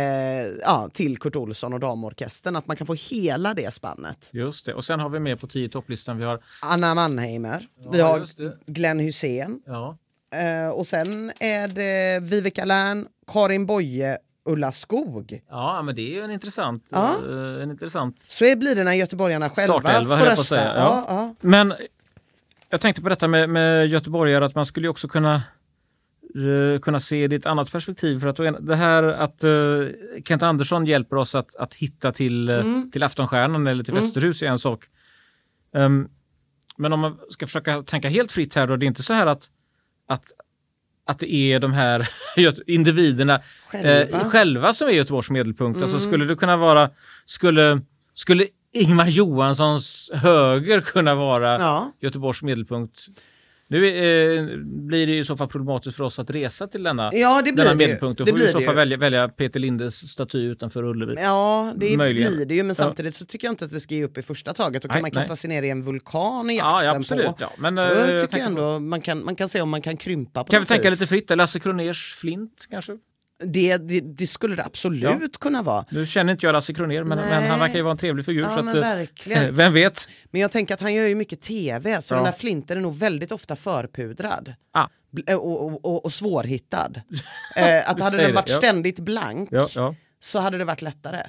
ja, 0.62 0.90
till 0.92 1.18
Kurt 1.18 1.36
Olsson 1.36 1.72
och 1.72 1.80
damorkestern. 1.80 2.56
Att 2.56 2.66
man 2.66 2.76
kan 2.76 2.86
få 2.86 2.94
hela 2.94 3.54
det 3.54 3.74
spannet. 3.74 4.28
Just 4.32 4.66
det. 4.66 4.74
Och 4.74 4.84
sen 4.84 5.00
har 5.00 5.08
vi 5.08 5.20
med 5.20 5.40
på 5.40 5.46
10 5.46 5.68
topplistan, 5.68 6.18
vi 6.18 6.24
har 6.24 6.40
Anna 6.62 6.94
Mannheimer, 6.94 7.68
vi 7.92 7.98
Ja, 7.98 8.06
har 8.06 8.18
just 8.18 8.38
det. 8.38 8.58
Glenn 8.66 8.98
Hussein 8.98 9.62
ja, 9.66 9.98
eh, 10.34 10.68
och 10.68 10.86
sen 10.86 11.32
är 11.40 11.68
det 11.68 12.20
Viveka 12.22 12.64
Lärn, 12.64 13.06
Karin 13.26 13.66
Boye, 13.66 14.18
Ulla 14.46 14.72
Skog. 14.72 15.42
ja, 15.48 15.82
men 15.82 15.94
det 15.94 16.02
är 16.02 16.14
ju 16.14 16.20
en 16.22 16.30
intressant, 16.30 16.88
Ja. 16.92 17.14
eh, 17.28 17.62
en 17.62 17.70
intressant 17.70 18.18
Så 18.18 18.44
är- 18.44 18.56
blir 18.56 18.74
det 18.76 18.84
när 18.84 18.92
göteborgarna 18.92 19.50
själva 19.50 19.80
Startelva, 19.80 20.18
får 20.18 20.24
rösta. 20.26 20.44
säga. 20.44 20.74
Ja. 20.76 21.04
Ja. 21.08 21.34
Men 21.40 21.74
jag 22.68 22.80
tänkte 22.80 23.02
på 23.02 23.08
detta 23.08 23.28
med, 23.28 23.50
med 23.50 23.86
göteborgare, 23.86 24.44
att 24.44 24.54
man 24.54 24.66
skulle 24.66 24.86
ju 24.86 24.90
också 24.90 25.08
kunna 25.08 25.34
eh, 26.74 26.80
kunna 26.80 27.00
se 27.00 27.26
det 27.26 27.36
i 27.36 27.38
ett 27.38 27.46
annat 27.46 27.72
perspektiv. 27.72 28.18
För 28.18 28.28
att 28.28 28.66
det 28.66 28.76
här 28.76 29.02
att 29.02 29.44
uh, 29.44 29.88
Kent 30.24 30.42
Andersson 30.42 30.86
hjälper 30.86 31.16
oss 31.16 31.34
att, 31.34 31.56
att 31.56 31.74
hitta 31.74 32.12
till, 32.12 32.48
Mm. 32.50 32.90
till 32.90 33.02
Aftonstjärnan 33.02 33.66
eller 33.66 33.84
till 33.84 33.94
Västerhus 33.94 34.42
är 34.42 34.46
en 34.46 34.58
sak. 34.58 34.84
Ehm, 35.74 36.08
men 36.76 36.92
om 36.92 37.00
man 37.00 37.18
ska 37.30 37.46
försöka 37.46 37.82
tänka 37.82 38.08
helt 38.08 38.32
fritt 38.32 38.54
här 38.54 38.66
då, 38.66 38.76
det 38.76 38.84
är 38.84 38.88
inte 38.88 39.02
så 39.02 39.12
här 39.12 39.26
att, 39.26 39.50
att, 40.08 40.24
att 41.06 41.18
det 41.18 41.34
är 41.34 41.61
de 41.61 41.73
här 41.73 42.08
individerna 42.66 43.40
Själva. 43.68 44.18
eh, 44.18 44.28
själva 44.28 44.73
som 44.73 44.88
är 44.88 44.92
Göteborgs 44.92 45.30
medelpunkt. 45.30 45.82
Alltså 45.82 46.00
skulle 46.00 46.25
det 46.25 46.37
kunna 46.37 46.56
vara, 46.56 46.90
skulle, 47.25 47.80
skulle 48.14 48.46
Ingmar 48.73 49.06
Johanssons 49.06 50.11
höger 50.14 50.80
kunna 50.80 51.14
vara 51.14 51.52
Ja. 51.58 51.92
Göteborgs 52.00 52.42
medelpunkt? 52.42 53.06
Nu 53.68 53.87
eh, 53.88 54.44
blir 54.64 55.06
det 55.06 55.12
ju 55.12 55.18
i 55.21 55.25
så 55.25 55.37
fall 55.37 55.49
problematiskt 55.49 55.97
för 55.97 56.04
oss 56.04 56.18
att 56.18 56.30
resa 56.30 56.66
till 56.66 56.83
denna, 56.83 57.11
Ja, 57.14 57.42
det 57.44 57.52
blir 57.52 57.64
denna 57.64 57.76
medelpunkt. 57.76 58.18
Då 58.18 58.26
får 58.26 58.37
vi 58.37 58.44
i 58.44 58.49
så 58.49 58.61
fall 58.61 58.75
välja, 58.75 58.97
välja 58.97 59.28
Peter 59.28 59.61
Lindes 59.61 60.11
staty 60.11 60.38
utanför 60.38 60.85
Ullevi. 60.85 61.14
Ja, 61.18 61.73
det 61.76 61.97
Möjligen. 61.97 62.33
blir 62.37 62.47
det 62.47 62.54
ju, 62.54 62.62
men 62.62 62.68
Ja. 62.68 62.75
samtidigt 62.75 63.14
så 63.14 63.25
tycker 63.26 63.47
jag 63.47 63.52
inte 63.52 63.64
att 63.64 63.73
vi 63.73 63.80
ska 63.80 63.94
ge 63.94 64.04
upp 64.04 64.18
i 64.18 64.23
första 64.23 64.52
taget. 64.54 64.83
Då 64.83 64.88
kan 64.88 64.94
Nej, 64.94 65.02
man 65.02 65.11
kasta 65.11 65.30
nej. 65.30 65.37
sig 65.37 65.49
ner 65.49 65.62
i 65.62 65.71
en 65.71 65.83
vulkan 65.83 66.50
i 66.50 66.56
Ja, 66.59 66.73
jakten 66.85 66.87
ja, 66.87 66.97
absolut. 66.97 67.26
på. 67.26 67.35
Ja, 67.38 67.50
men, 67.59 67.76
så 67.76 67.83
eh, 67.83 68.11
jag 68.11 68.21
tycker 68.30 68.38
jag 68.38 68.47
ändå 68.49 68.78
man 68.78 69.00
kan, 69.00 69.25
man 69.25 69.37
kan 69.37 69.49
se 69.49 69.61
om 69.61 69.68
man 69.71 69.83
kan 69.83 69.97
krympa 69.97 70.44
på 70.44 70.50
Kan 70.50 70.60
vi 70.60 70.67
tänka 70.67 70.91
vis. 70.91 71.00
lite 71.00 71.08
fritt? 71.08 71.36
Lasse 71.36 71.60
Kroners 71.60 72.15
Flint 72.15 72.67
kanske? 72.71 72.93
Det, 73.44 73.76
det, 73.76 74.00
det 74.00 74.26
skulle 74.26 74.56
det 74.56 74.64
absolut 74.64 75.38
kunna 75.38 75.62
vara. 75.62 75.84
Nu 75.90 76.06
känner 76.06 76.32
inte 76.32 76.47
jag 76.47 76.52
Lasse 76.52 76.75
Kroner 76.75 77.04
men, 77.04 77.18
men 77.18 77.50
han 77.50 77.58
verkar 77.60 77.76
ju 77.76 77.82
vara 77.82 77.90
en 77.92 77.99
trevlig 77.99 78.25
figur. 78.25 78.42
Ja, 78.42 78.50
så 78.50 78.58
att, 78.58 78.64
men 78.64 78.76
eh, 78.76 78.80
verkligen. 78.80 79.54
Vem 79.54 79.73
vet? 79.73 80.08
Men 80.30 80.40
jag 80.40 80.50
tänker 80.50 80.75
att 80.75 80.80
han 80.80 80.94
gör 80.94 81.06
ju 81.06 81.14
mycket 81.14 81.40
tv, 81.40 82.02
så 82.02 82.14
Ja. 82.14 82.16
den 82.16 82.25
där 82.25 82.32
flinten 82.32 82.76
är 82.76 82.82
nog 82.82 82.99
väldigt 82.99 83.32
ofta 83.32 83.56
förpudrad. 83.56 84.54
Ah, 84.73 84.86
eh, 85.26 85.36
Och, 85.36 85.64
och, 85.64 85.84
och, 85.84 86.04
och 86.04 86.12
svårhittad. 86.12 86.92
eh, 87.56 87.90
att 87.90 88.00
hade 88.00 88.16
den 88.16 88.34
varit 88.34 88.47
det, 88.47 88.52
ja. 88.52 88.58
ständigt 88.58 88.99
blank 88.99 89.49
ja, 89.52 89.68
ja. 89.75 89.94
så 90.20 90.38
hade 90.38 90.58
det 90.58 90.64
varit 90.64 90.82
lättare. 90.82 91.23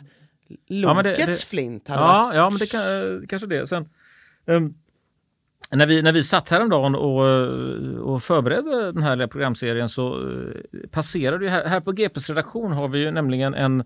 Ja, 0.68 0.94
Lokets 0.94 1.44
flint 1.44 1.88
hade 1.88 2.02
varit... 2.02 2.36
Ja, 2.36 2.42
ja 2.42 2.50
men 2.50 2.60
det 2.60 2.66
kan, 2.72 2.82
eh, 2.82 3.28
kanske 3.28 3.48
det. 3.48 3.68
Sen, 3.68 3.90
ehm, 4.48 4.74
när, 5.72 5.86
vi, 5.86 6.02
när 6.02 6.12
vi 6.12 6.24
satt 6.24 6.50
häromdagen 6.50 6.96
och, 6.96 8.14
och 8.14 8.24
förberedde 8.24 8.92
den 8.92 9.04
här 9.04 9.28
programserien 9.28 9.90
så 9.90 10.30
eh, 10.30 10.90
passerade 10.92 11.46
ju 11.46 11.50
här, 11.50 11.66
här 11.66 11.80
på 11.80 11.92
GPs 11.92 12.30
redaktion 12.30 12.72
har 12.72 12.88
vi 12.88 13.00
ju 13.00 13.12
nämligen 13.12 13.54
en, 13.54 13.80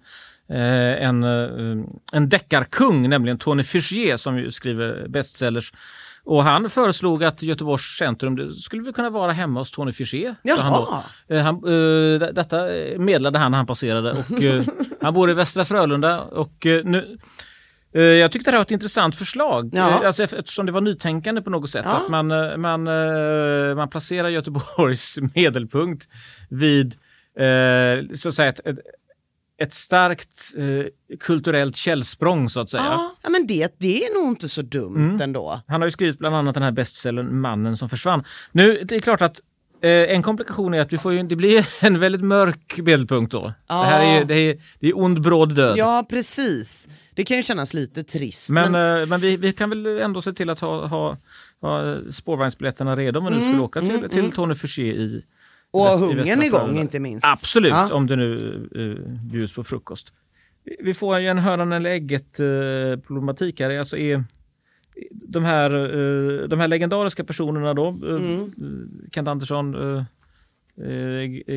eh, 0.49 1.03
en, 1.03 1.23
eh, 1.23 1.85
en 2.13 2.29
deckarkung, 2.29 3.09
nämligen 3.09 3.37
Tony 3.37 3.63
Fichier 3.63 4.17
som 4.17 4.37
ju 4.37 4.51
skriver 4.51 5.07
bestsellers. 5.07 5.73
Och 6.23 6.43
han 6.43 6.69
föreslog 6.69 7.23
att 7.23 7.43
Göteborgs 7.43 7.97
centrum 7.97 8.53
skulle 8.53 8.83
vi 8.83 8.93
kunna 8.93 9.09
vara 9.09 9.31
hemma 9.31 9.59
hos 9.59 9.71
Tony 9.71 9.91
sa 10.55 10.61
Han, 10.61 10.73
då. 11.27 11.35
Han, 11.35 11.61
detta 12.35 12.65
medlade 12.97 13.39
han 13.39 13.51
när 13.51 13.57
han 13.57 13.67
passerade. 13.67 14.11
Och, 14.11 14.65
han 15.01 15.13
bor 15.13 15.31
i 15.31 15.33
Västra 15.33 15.65
Frölunda 15.65 16.21
och 16.21 16.65
nu, 16.65 17.17
Jag 17.91 18.31
tyckte 18.31 18.51
det 18.51 18.53
här 18.53 18.57
var 18.59 18.65
ett 18.65 18.71
intressant 18.71 19.15
förslag. 19.15 19.69
Ja. 19.73 19.89
Eh, 19.89 20.05
Alltså, 20.07 20.23
eftersom 20.23 20.65
det 20.65 20.71
var 20.71 20.81
nytänkande 20.81 21.41
på 21.41 21.49
något 21.49 21.69
sätt. 21.69 21.85
Ja. 21.87 21.97
Att 21.97 22.09
man, 22.09 22.31
eh, 22.31 22.57
man, 22.57 22.87
eh, 22.87 23.75
man 23.75 23.89
placerar 23.89 24.29
Göteborgs 24.29 25.17
medelpunkt 25.35 26.07
vid 26.49 26.95
eh, 27.39 28.13
så 28.15 28.29
att 28.29 28.35
säga, 28.35 28.49
ett, 28.49 28.59
ett, 29.61 29.73
starkt 29.73 30.53
eh, 30.57 31.17
kulturellt 31.19 31.75
källsprång 31.75 32.49
så 32.49 32.59
att 32.59 32.69
säga. 32.69 32.83
Ja, 33.21 33.29
men 33.29 33.47
det, 33.47 33.75
det 33.77 34.03
är 34.05 34.21
nog 34.21 34.31
inte 34.31 34.49
så 34.49 34.61
dumt 34.61 34.95
Mm. 34.95 35.21
ändå. 35.21 35.61
Han 35.67 35.81
har 35.81 35.87
ju 35.87 35.91
skrivit 35.91 36.19
bland 36.19 36.35
annat 36.35 36.53
den 36.53 36.63
här 36.63 36.71
bestsellern 36.71 37.39
Mannen 37.41 37.77
som 37.77 37.89
försvann. 37.89 38.23
Nu, 38.51 38.81
det 38.83 38.95
är 38.95 38.99
klart 38.99 39.21
att 39.21 39.39
eh, 39.39 39.43
en 39.87 40.21
komplikation 40.23 40.73
är 40.73 40.79
att 40.81 40.93
vi 40.93 40.97
får 40.97 41.13
ju, 41.13 41.23
det 41.23 41.35
blir 41.35 41.67
en 41.81 41.99
väldigt 41.99 42.21
mörk 42.23 42.79
medelpunkt 42.83 43.31
då. 43.31 43.53
Det 43.67 43.73
här 43.73 44.05
är, 44.13 44.19
ju- 44.19 44.25
det 44.25 44.33
är, 44.35 44.57
det 44.79 44.87
är 44.87 44.97
ond 44.99 45.21
bråd 45.21 45.55
död. 45.55 45.77
Ja, 45.77 46.05
precis. 46.09 46.89
Det 47.15 47.23
kan 47.23 47.37
ju 47.37 47.43
kännas 47.43 47.73
lite 47.73 48.03
trist. 48.03 48.49
Men, 48.49 48.71
men... 48.71 49.01
eh, 49.01 49.07
men 49.07 49.19
vi, 49.19 49.37
vi 49.37 49.53
kan 49.53 49.69
väl 49.69 49.85
ändå 49.85 50.21
se 50.21 50.33
till 50.33 50.49
att 50.49 50.59
ha, 50.59 50.85
ha, 50.85 51.17
ha 51.61 51.97
spårvagnsbiljetterna 52.09 52.95
redo 52.95 53.19
om 53.19 53.25
vi 53.25 53.31
nu 53.35 53.41
skulle 53.41 53.59
åka 53.59 53.81
till, 53.81 54.09
till 54.09 54.31
Tony 54.31 54.55
Fuché 54.55 54.83
i 54.93 55.21
Mm, 55.73 55.81
och 55.81 55.87
väst- 55.87 56.01
i 56.01 56.05
hungern 56.05 56.43
igång 56.43 56.77
inte 56.77 56.99
minst. 56.99 57.25
Absolut, 57.25 57.71
Ja. 57.71 57.93
om 57.93 58.07
det 58.07 58.15
nu 58.15 58.35
uh, 58.75 59.21
bjuds 59.31 59.53
på 59.53 59.63
frukost. 59.63 60.13
Vi- 60.65 60.77
Vi 60.83 60.93
får 60.93 61.19
ju 61.19 61.27
en 61.27 61.37
hönan 61.37 61.71
eller 61.71 61.89
ägget 61.89 62.39
uh, 62.39 62.97
problematik 62.99 63.59
här. 63.59 63.79
Alltså 63.79 63.97
är 63.97 64.23
de, 65.11 65.43
här, 65.45 65.71
eh, 65.71 66.47
de 66.47 66.59
här 66.59 66.67
legendariska 66.67 67.23
personerna 67.23 67.73
då, 67.73 67.91
uh, 68.03 68.15
Mm. 68.15 68.51
Kent 69.11 69.27
Andersson, 69.27 69.75
uh, 69.75 70.03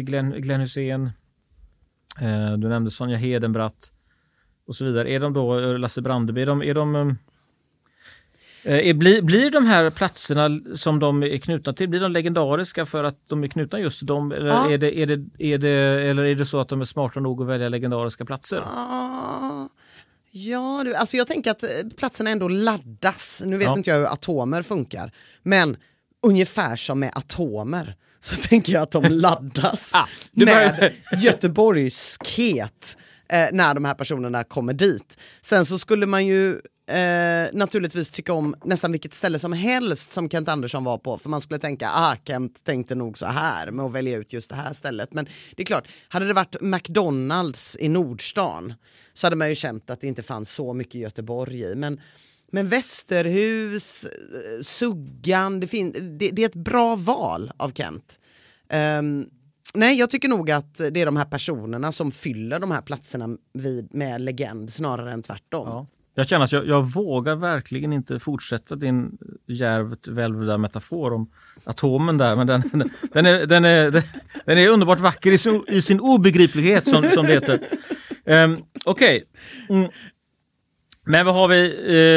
Glenn, 0.03 0.31
Glenn 0.41 0.61
Hussein, 0.61 1.11
eh, 2.21 2.53
du 2.59 2.69
nämnde 2.69 2.91
Sonja 2.91 3.17
Hedenbratt 3.17 3.93
och 4.67 4.75
så 4.77 4.85
vidare. 4.85 5.11
Är 5.11 5.21
de 5.21 5.33
då 5.33 5.59
eh, 5.61 5.79
Lasse 5.79 6.03
Brandeby, 6.03 6.43
är 6.43 6.47
de, 6.47 6.63
är 6.63 6.75
de 6.75 6.97
eh, 8.65 8.89
är, 8.89 8.95
blir, 8.95 9.23
blir 9.23 9.51
de 9.51 9.67
här 9.67 9.91
platserna 9.91 10.61
som 10.75 10.99
de 10.99 11.23
är 11.23 11.39
knutna 11.39 11.73
till, 11.73 11.89
blir 11.89 12.01
de 12.01 12.13
legendariska 12.13 12.85
för 12.85 13.05
att 13.05 13.29
de 13.29 13.45
är 13.45 13.49
knutna 13.49 13.81
just 13.81 13.99
till 13.99 14.07
dem? 14.07 14.33
Eller, 14.33 14.47
Ja. 14.49 14.71
är, 14.71 14.79
det, 14.79 14.99
är, 14.99 15.07
det, 15.07 15.25
är, 15.39 15.59
det, 15.59 15.69
eller 16.11 16.25
är 16.25 16.35
det 16.35 16.45
så 16.45 16.61
att 16.61 16.69
de 16.69 16.81
är 16.81 16.85
smarta 16.85 17.21
nog 17.21 17.43
att 17.43 17.49
välja 17.49 17.69
legendariska 17.69 18.25
platser? 18.25 18.61
Ah, 18.77 19.52
Ja, 20.35 20.83
du, 20.85 20.95
alltså 20.95 21.17
jag 21.17 21.27
tänker 21.27 21.51
att 21.51 21.63
eh, 21.63 21.69
platserna 21.97 22.31
ändå 22.31 22.49
laddas. 22.49 23.43
Nu 23.47 23.57
vet 23.57 23.67
Ja. 23.67 23.77
inte 23.77 23.91
jag 23.91 23.97
hur 23.97 24.13
atomer 24.13 24.63
funkar, 24.63 25.13
men 25.43 25.77
ungefär 26.27 26.77
som 26.77 27.01
med 27.01 27.13
atomer 27.15 27.97
så 28.21 28.37
tänker 28.37 28.73
jag 28.73 28.83
att 28.83 28.91
de 28.91 29.05
laddas 29.05 29.91
Ah, 29.95 30.09
med 30.33 30.93
göteborgskhet 31.19 32.97
eh, 33.29 33.47
när 33.53 33.75
de 33.75 33.85
här 33.85 33.95
personerna 33.95 34.45
kommer 34.45 34.73
dit. 34.73 35.19
Sen 35.43 35.67
så 35.67 35.79
skulle 35.79 36.07
man 36.07 36.27
ju 36.27 36.61
eh, 36.87 37.49
naturligtvis 37.53 38.11
tycka 38.11 38.33
om 38.33 38.55
nästan 38.65 38.93
vilket 38.93 39.15
ställe 39.15 39.39
som 39.39 39.53
helst 39.53 40.13
som 40.13 40.31
Kent 40.31 40.49
Andersson 40.49 40.85
var 40.85 40.99
på 40.99 41.19
för 41.19 41.31
man 41.31 41.41
skulle 41.41 41.59
tänka 41.59 41.89
ah 41.89 42.17
Kent 42.25 42.65
tänkte 42.65 42.95
nog 42.95 43.19
så 43.19 43.27
här 43.27 43.71
med 43.71 43.85
att 43.85 43.93
välja 43.93 44.19
ut 44.19 44.33
just 44.33 44.51
det 44.51 44.57
här 44.57 44.73
stället. 44.73 45.13
Men 45.13 45.25
det 45.57 45.63
är 45.63 45.67
klart, 45.67 45.89
hade 46.09 46.27
det 46.27 46.33
varit 46.33 46.57
McDonalds 46.61 47.77
i 47.81 47.89
Nordstan 47.89 48.75
så 49.13 49.27
hade 49.27 49.37
man 49.37 49.49
ju 49.49 49.55
känt 49.55 49.91
att 49.91 50.01
det 50.01 50.07
inte 50.07 50.23
fanns 50.23 50.55
så 50.55 50.73
mycket 50.73 50.95
Göteborg 50.95 51.61
i. 51.61 51.75
Men 51.75 52.01
Men 52.55 52.69
Västerhus, 52.69 54.05
eh, 54.05 54.63
Suggan, 54.63 55.61
det, 55.61 55.67
fin- 55.67 56.19
det, 56.19 56.31
det 56.31 56.43
är 56.43 56.47
ett 56.47 56.55
bra 56.55 56.97
val 56.97 57.53
av 57.57 57.73
Kent. 57.73 58.21
Um, 58.99 59.29
nej, 59.75 59.99
jag 59.99 60.11
tycker 60.11 60.29
nog 60.29 60.51
att 60.51 60.75
det 60.75 61.01
är 61.01 61.07
de 61.07 61.17
här 61.17 61.25
personerna 61.25 61.93
som 61.93 62.11
fyller 62.13 62.59
de 62.59 62.71
här 62.71 62.83
platserna 62.83 63.29
vid, 63.55 63.95
med 63.95 64.21
legend 64.21 64.73
snarare 64.73 65.13
än 65.13 65.23
tvärtom. 65.23 65.69
Ja. 65.69 65.87
Jag 66.15 66.29
känner 66.29 66.45
att 66.45 66.53
jag, 66.53 66.67
jag 66.67 66.83
vågar 66.83 67.37
verkligen 67.37 67.93
inte 67.93 68.19
fortsätta 68.19 68.77
din 68.77 69.19
djärvt 69.47 70.09
välvda 70.09 70.59
metafor 70.59 71.13
om 71.13 71.31
atomen 71.65 72.19
där. 72.19 72.37
Men 72.37 72.47
den, 72.47 72.63
den, 73.13 73.27
är, 73.27 73.47
den, 73.47 73.65
är, 73.65 73.91
den 74.45 74.59
är 74.59 74.69
underbart 74.69 75.01
vacker 75.01 75.33
i 75.33 75.39
sin, 75.39 75.65
i 75.69 75.83
sin 75.83 76.01
obegriplighet 76.01 76.87
som, 76.87 77.03
som 77.05 77.27
det 77.27 77.33
heter. 77.33 77.59
Um, 78.25 78.63
Okej. 78.85 79.25
Mm. 79.69 79.91
Men 81.05 81.27
vad 81.27 81.35
har 81.35 81.49
vi? 81.49 81.65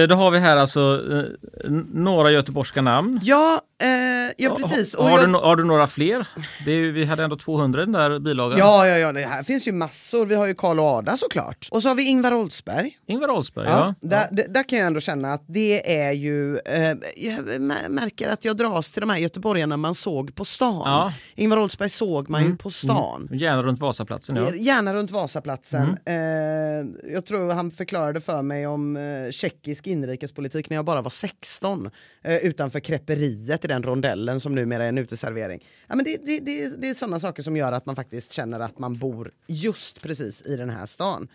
Eh, 0.02 0.08
då 0.08 0.16
har 0.16 0.32
vi 0.32 0.40
här 0.40 0.58
alltså 0.58 1.02
eh, 1.12 1.72
några 1.94 2.32
göteborgska 2.32 2.82
namn. 2.82 3.20
Ja, 3.24 3.62
eh, 3.84 4.34
ja 4.38 4.56
precis. 4.56 4.94
Och 4.94 5.04
har, 5.06 5.12
jag- 5.20 5.30
du, 5.30 5.34
no- 5.34 5.42
har 5.44 5.56
du 5.56 5.64
några 5.64 5.88
fler? 5.88 6.28
Ju, 6.66 6.92
vi 6.92 7.06
hade 7.06 7.24
ändå 7.24 7.36
200 7.36 7.82
i 7.82 7.86
den 7.86 7.92
där 7.92 8.20
bilagan. 8.20 8.58
Ja, 8.60 8.88
ja, 8.88 8.98
ja, 8.98 9.12
det 9.12 9.20
här 9.22 9.44
finns 9.44 9.68
ju 9.68 9.72
massor. 9.72 10.26
Vi 10.26 10.36
har 10.36 10.46
ju 10.46 10.56
Karl 10.56 10.80
och 10.80 10.86
Ada 10.86 11.18
såklart. 11.18 11.68
Och 11.72 11.82
så 11.82 11.88
har 11.90 11.96
vi 11.96 12.04
Ingvar 12.04 12.34
Oldsberg. 12.34 12.98
Ingvar 13.08 13.30
Oldsberg, 13.30 13.66
Ja, 13.70 13.96
ja. 14.02 14.08
Där, 14.10 14.28
där- 14.32 14.48
där 14.48 14.64
kan 14.70 14.80
jag 14.80 14.88
ändå 14.88 15.00
känna 15.00 15.34
att 15.34 15.44
det 15.48 15.98
är 15.98 16.12
ju... 16.12 16.58
Eh, 16.58 16.84
jag 17.16 17.40
mär- 17.62 17.90
märker 17.90 18.30
att 18.30 18.46
jag 18.46 18.58
dras 18.58 18.92
till 18.92 19.02
de 19.02 19.10
här 19.10 19.18
göteborgarna 19.18 19.78
man 19.78 19.96
såg 19.96 20.36
på 20.36 20.46
stan. 20.46 20.82
Ja. 20.86 21.14
Ingvar 21.36 21.58
Oldsberg 21.58 21.90
såg 21.90 22.30
man 22.30 22.44
ju 22.44 22.56
på 22.58 22.70
stan. 22.70 23.30
Gärna 23.32 23.62
runt 23.64 23.80
Vasaplatsen. 23.80 24.36
Ja. 24.36 24.54
Gärna 24.56 24.94
runt 24.94 25.12
Vasaplatsen. 25.12 25.98
Mm. 26.06 26.86
Eh, 27.06 27.12
jag 27.14 27.26
tror 27.26 27.52
han 27.52 27.72
förklarade 27.72 28.22
för 28.22 28.42
mig 28.42 28.68
om 28.68 28.98
eh, 28.98 29.32
tjeckisk 29.32 29.88
inrikespolitik 29.88 30.70
när 30.70 30.78
jag 30.78 30.86
bara 30.86 31.02
var 31.02 31.10
16. 31.10 31.90
Eh, 32.24 32.36
utanför 32.38 32.80
Kreperiet 32.80 33.65
i 33.66 33.68
den 33.68 33.84
rondellen 33.84 34.40
som 34.40 34.56
numera 34.56 34.84
är 34.84 34.90
en 34.90 34.98
uteservering. 34.98 35.66
Ja, 35.88 35.96
men 35.96 36.06
det, 36.06 36.18
det, 36.26 36.40
det, 36.40 36.82
det 36.82 36.90
är 36.90 36.94
sådana 36.94 37.20
saker 37.20 37.44
som 37.44 37.58
gör 37.58 37.72
att 37.72 37.86
man 37.86 37.96
faktiskt 37.96 38.32
känner 38.34 38.60
att 38.60 38.80
man 38.80 38.98
bor 38.98 39.32
just 39.48 40.02
precis 40.02 40.42
i 40.46 40.56
den 40.58 40.70
här 40.70 40.86
stan. 40.86 41.28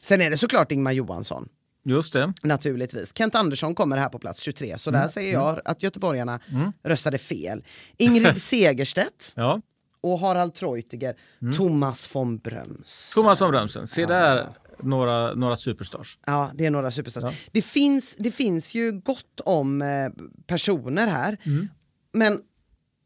Sen 0.00 0.20
är 0.20 0.30
det 0.30 0.36
såklart 0.36 0.72
Ingmar 0.72 0.92
Johansson. 0.92 1.48
Just 1.84 2.12
det. 2.12 2.32
Naturligtvis. 2.42 3.16
Kent 3.18 3.34
Andersson 3.34 3.74
kommer 3.74 3.96
här 3.96 4.08
på 4.08 4.18
plats 4.18 4.40
23, 4.40 4.78
så 4.78 4.90
Mm. 4.90 5.00
där 5.02 5.08
säger 5.08 5.32
jag 5.32 5.60
att 5.64 5.82
göteborgarna 5.82 6.40
röstade 6.82 7.18
fel. 7.18 7.64
Ingrid 7.96 8.42
Segerstedt 8.42 9.32
Ja. 9.34 9.60
och 10.00 10.18
Harald 10.18 10.54
Treutiger. 10.54 11.16
Mm. 11.42 11.52
Thomas 11.54 12.14
von 12.14 12.38
Bröms. 12.38 13.12
Thomas 13.14 13.40
von 13.40 13.50
Brömsen, 13.50 13.86
se 13.86 14.06
där 14.06 14.48
några, 14.82 15.34
några 15.34 15.56
superstars. 15.56 16.18
Ja, 16.26 16.50
det 16.54 16.66
är 16.66 16.70
några 16.70 16.90
superstars. 16.90 17.34
Det, 17.52 17.62
finns, 17.62 18.14
det 18.18 18.30
finns 18.30 18.74
ju 18.74 18.92
gott 18.92 19.40
om 19.44 19.82
eh, 19.82 20.08
personer 20.46 21.06
här. 21.06 21.36
Mm. 21.42 21.68
Men 22.12 22.40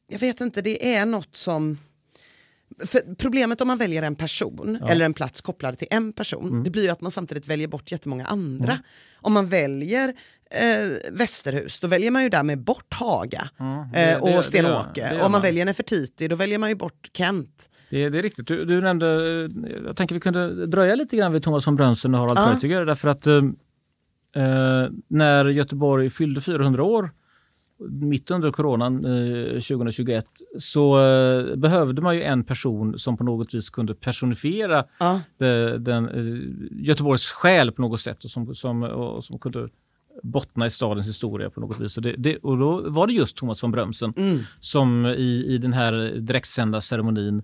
jag 0.09 0.19
vet 0.19 0.41
inte, 0.41 0.63
det 0.63 0.95
är 0.95 1.07
något 1.07 1.37
som... 1.37 1.79
För 2.79 3.15
problemet 3.15 3.61
om 3.61 3.69
man 3.69 3.79
väljer 3.79 4.03
en 4.03 4.15
person 4.17 4.77
eller 4.89 5.05
en 5.05 5.15
plats 5.15 5.41
kopplad 5.41 5.79
till 5.79 5.89
en 5.91 6.13
person, 6.13 6.49
Mm. 6.49 6.65
det 6.65 6.71
blir 6.71 6.83
ju 6.83 6.89
att 6.89 7.01
man 7.01 7.11
samtidigt 7.11 7.47
väljer 7.47 7.69
bort 7.69 7.93
jättemånga 7.93 8.27
andra. 8.27 8.79
Om 9.17 9.33
man 9.33 9.49
väljer 9.49 10.15
eh, 10.51 11.13
Västerhus, 11.13 11.81
då 11.81 11.87
väljer 11.89 12.11
man 12.11 12.23
ju 12.23 12.29
därmed 12.29 12.59
bort 12.65 12.95
Haga 12.95 13.49
det- 13.93 14.13
eh, 14.13 14.23
och 14.23 14.29
det- 14.29 14.43
Sten-Åke. 14.43 15.09
det 15.11 15.15
Om 15.15 15.19
man 15.21 15.31
man. 15.33 15.43
väljer 15.43 15.65
Nefertiti, 15.65 16.29
då 16.29 16.37
väljer 16.37 16.59
man 16.59 16.69
ju 16.69 16.75
bort 16.75 17.11
Kent. 17.17 17.71
Det, 17.91 18.09
det 18.09 18.19
är 18.19 18.23
riktigt. 18.23 18.47
Du, 18.47 18.65
du 18.65 18.81
nämnde, 18.81 19.07
jag 19.87 19.97
tänker 19.97 20.15
vi 20.15 20.21
kunde 20.21 20.67
dröja 20.67 20.95
lite 20.95 21.17
grann 21.17 21.33
vid 21.33 21.43
Thomas 21.43 21.67
von 21.67 21.77
Brömsen 21.77 22.15
och 22.15 22.21
Harald 22.21 22.39
Ja. 22.39 22.47
Treutiger 22.51 22.85
därför 22.87 23.09
att 23.09 23.27
eh, 23.27 23.37
eh, 24.37 24.89
när 25.09 25.45
Göteborg 25.45 26.11
fyllde 26.11 26.41
400 26.41 26.83
år 26.83 27.11
mitt 27.91 28.31
under 28.31 28.51
coronan 28.53 29.05
eh, 29.05 29.61
2021 29.61 30.25
så 30.59 31.01
eh, 31.07 31.57
behövde 31.57 32.03
man 32.03 32.17
ju 32.17 32.23
en 32.23 32.45
person 32.45 32.99
som 32.99 33.17
på 33.17 33.25
något 33.25 33.55
vis 33.55 33.71
kunde 33.71 33.95
personifiera 33.95 34.85
Ja. 35.01 35.21
de, 35.39 35.77
den, 35.79 36.09
eh, 36.09 36.85
Göteborgs 36.87 37.31
själ 37.31 37.73
på 37.73 37.83
något 37.83 38.01
sätt 38.01 38.25
och 38.25 38.31
som, 38.31 38.55
som, 38.55 38.83
och 38.83 39.25
som 39.25 39.39
kunde 39.39 39.69
bottna 40.23 40.67
i 40.67 40.71
stadens 40.71 41.09
historia 41.09 41.51
på 41.51 41.61
något 41.61 41.81
vis. 41.81 41.97
Och, 41.97 42.03
det, 42.03 42.15
det, 42.19 42.37
och 42.37 42.59
då 42.59 42.91
var 42.91 43.07
det 43.07 43.13
just 43.13 43.37
Thomas 43.37 43.63
von 43.63 43.71
Brömsen 43.71 44.13
Mm. 44.17 44.39
som 44.61 45.07
i, 45.07 45.45
i 45.49 45.59
den 45.59 45.73
här 45.73 45.93
direktsända 46.21 46.81
ceremonin 46.81 47.43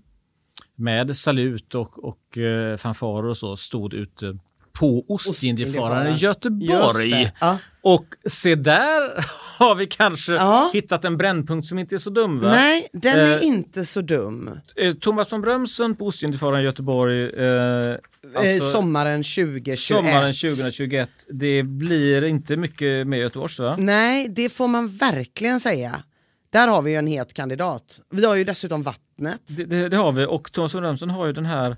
med 0.76 1.16
salut 1.16 1.74
och, 1.74 2.04
och 2.04 2.38
eh, 2.38 2.76
fanfarer 2.76 3.28
och 3.28 3.36
så 3.36 3.56
stod 3.56 3.94
ute 3.94 4.38
på 4.80 5.04
Ostindiefararen 5.08 6.16
Göteborg. 6.16 7.32
Ja. 7.40 7.58
Och 7.82 8.04
se 8.26 8.54
där 8.54 9.24
har 9.58 9.74
vi 9.74 9.86
kanske 9.86 10.32
Ja. 10.32 10.70
hittat 10.72 11.04
en 11.04 11.16
brännpunkt 11.16 11.68
som 11.68 11.78
inte 11.78 11.94
är 11.94 11.98
så 11.98 12.10
dum. 12.10 12.40
Va? 12.40 12.50
Nej, 12.50 12.88
den 12.92 13.18
är 13.18 13.36
Eh, 13.38 13.44
inte 13.46 13.84
så 13.84 14.00
dum. 14.00 14.50
Eh, 14.76 14.94
Thomas 14.94 15.32
von 15.32 15.40
Brömsen 15.40 15.96
på 15.96 16.06
Ostindiefararen 16.06 16.60
i 16.60 16.64
Göteborg. 16.64 17.24
Eh, 17.30 17.46
eh, 17.46 17.96
alltså, 18.36 18.70
sommaren 18.70 19.22
2021. 19.22 19.78
sommaren 19.78 20.32
2021. 20.34 21.10
Det 21.28 21.62
blir 21.62 22.24
inte 22.24 22.56
mycket 22.56 23.06
med 23.06 23.18
Göteborgs 23.18 23.58
va? 23.58 23.76
Nej, 23.78 24.28
det 24.28 24.48
får 24.48 24.68
man 24.68 24.88
verkligen 24.88 25.60
säga. 25.60 26.02
Där 26.52 26.68
har 26.68 26.82
vi 26.82 26.90
ju 26.90 26.96
en 26.96 27.06
het 27.06 27.34
kandidat. 27.34 28.00
Vi 28.10 28.24
har 28.24 28.36
ju 28.36 28.44
dessutom 28.44 28.82
vattnet. 28.82 29.40
Det, 29.46 29.64
det, 29.64 29.88
det 29.88 29.96
har 29.96 30.12
vi 30.12 30.24
och 30.26 30.52
Thomas 30.52 30.74
von 30.74 30.82
Brömsen 30.82 31.10
har 31.10 31.26
ju 31.26 31.32
den 31.32 31.46
här 31.46 31.76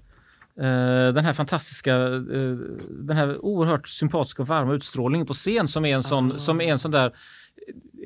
den 1.14 1.24
här 1.24 1.32
fantastiska, 1.32 1.94
eh, 1.94 2.56
den 2.90 3.16
här 3.16 3.44
oerhört 3.44 3.88
sympatiska 3.88 4.42
och 4.42 4.48
varma 4.48 4.74
utstrålningen 4.74 5.26
på 5.26 5.34
scen 5.34 5.68
som 5.68 5.84
är 5.84 5.94
en 5.94 6.02
sån, 6.02 6.40
som 6.40 6.60
är 6.60 6.64
en 6.64 6.78
sån 6.78 6.90
där 6.90 7.12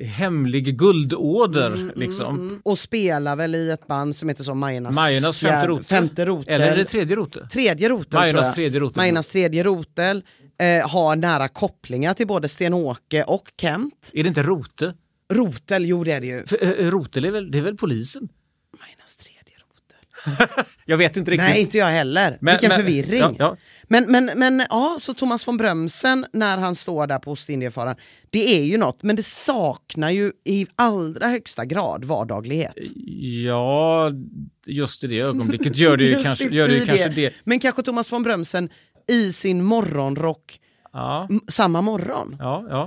hemlig 0.05 0.77
guldåder. 0.77 1.91
liksom. 1.95 2.61
Och 2.63 2.79
spelar 2.79 3.35
väl 3.35 3.55
i 3.55 3.69
ett 3.69 3.87
band 3.87 4.15
som 4.15 4.29
heter 4.29 4.43
så 4.43 4.53
Majornas, 4.53 4.95
Majornas 4.95 5.39
femte 5.39 5.67
rotel. 5.67 5.83
femte 5.85 6.25
rotel. 6.25 6.53
Eller 6.53 6.71
är 6.71 6.75
det 6.75 6.85
tredje 6.85 7.15
rote? 7.15 7.47
Tredje 7.51 7.89
rotel 7.89 8.19
Majornas 8.19 8.55
tredje 8.55 8.79
rotel. 8.79 8.97
Majornas 8.97 9.29
tredje 9.29 9.63
rotel. 9.63 10.23
Eh, 10.59 10.89
har 10.89 11.15
nära 11.15 11.47
kopplingar 11.47 12.13
till 12.13 12.27
både 12.27 12.47
Sten-Åke 12.47 13.23
och 13.23 13.51
Kent. 13.61 14.11
Är 14.13 14.23
det 14.23 14.27
inte 14.27 14.43
rote? 14.43 14.93
Rotel, 15.33 15.85
jo 15.85 16.03
det 16.03 16.11
är 16.11 16.21
det 16.21 16.27
ju. 16.27 16.45
För, 16.45 16.81
eh, 16.81 16.91
rotel 16.91 17.25
är 17.25 17.31
väl, 17.31 17.51
det 17.51 17.57
är 17.57 17.61
väl 17.61 17.77
polisen? 17.77 18.29
Majornas 18.79 19.17
tredje 19.17 19.36
rotel. 19.36 19.36
Jag 20.85 20.97
vet 20.97 21.17
inte 21.17 21.31
riktigt. 21.31 21.49
Nej, 21.49 21.61
inte 21.61 21.77
jag 21.77 21.85
heller. 21.85 22.37
Men- 22.41 22.53
Vilken 22.53 22.69
men- 22.69 22.79
förvirring. 22.79 23.19
ja, 23.19 23.33
ja. 23.39 23.57
Men, 23.89 24.11
men, 24.11 24.31
men 24.35 24.63
ja, 24.69 24.97
så 25.01 25.13
Thomas 25.13 25.47
von 25.47 25.57
Brömsen 25.57 26.25
när 26.33 26.57
han 26.57 26.75
står 26.75 27.07
där 27.07 27.19
på 27.19 27.31
Ostindiefararen, 27.31 27.97
det 28.29 28.57
är 28.59 28.63
ju 28.63 28.77
något, 28.77 29.03
men 29.03 29.15
det 29.15 29.23
saknar 29.25 30.09
ju 30.09 30.31
i 30.45 30.67
allra 30.75 31.27
högsta 31.27 31.65
grad 31.65 32.05
vardaglighet. 32.05 32.73
Ja, 33.45 34.11
just 34.65 35.03
i 35.03 35.07
det 35.07 35.19
ögonblicket 35.19 35.75
gör 35.77 35.97
det 35.97 36.03
ju 36.03 36.15
kanske, 36.23 36.49
gör 36.49 36.67
det, 36.67 36.73
ju 36.73 36.85
kanske 36.85 37.09
det. 37.09 37.33
Men 37.43 37.59
kanske 37.59 37.83
Thomas 37.83 38.11
von 38.11 38.23
Brömsen 38.23 38.69
i 39.09 39.31
sin 39.31 39.63
morgonrock 39.63 40.59
Ja, 40.93 41.29
samma 41.47 41.81
morgon, 41.81 42.35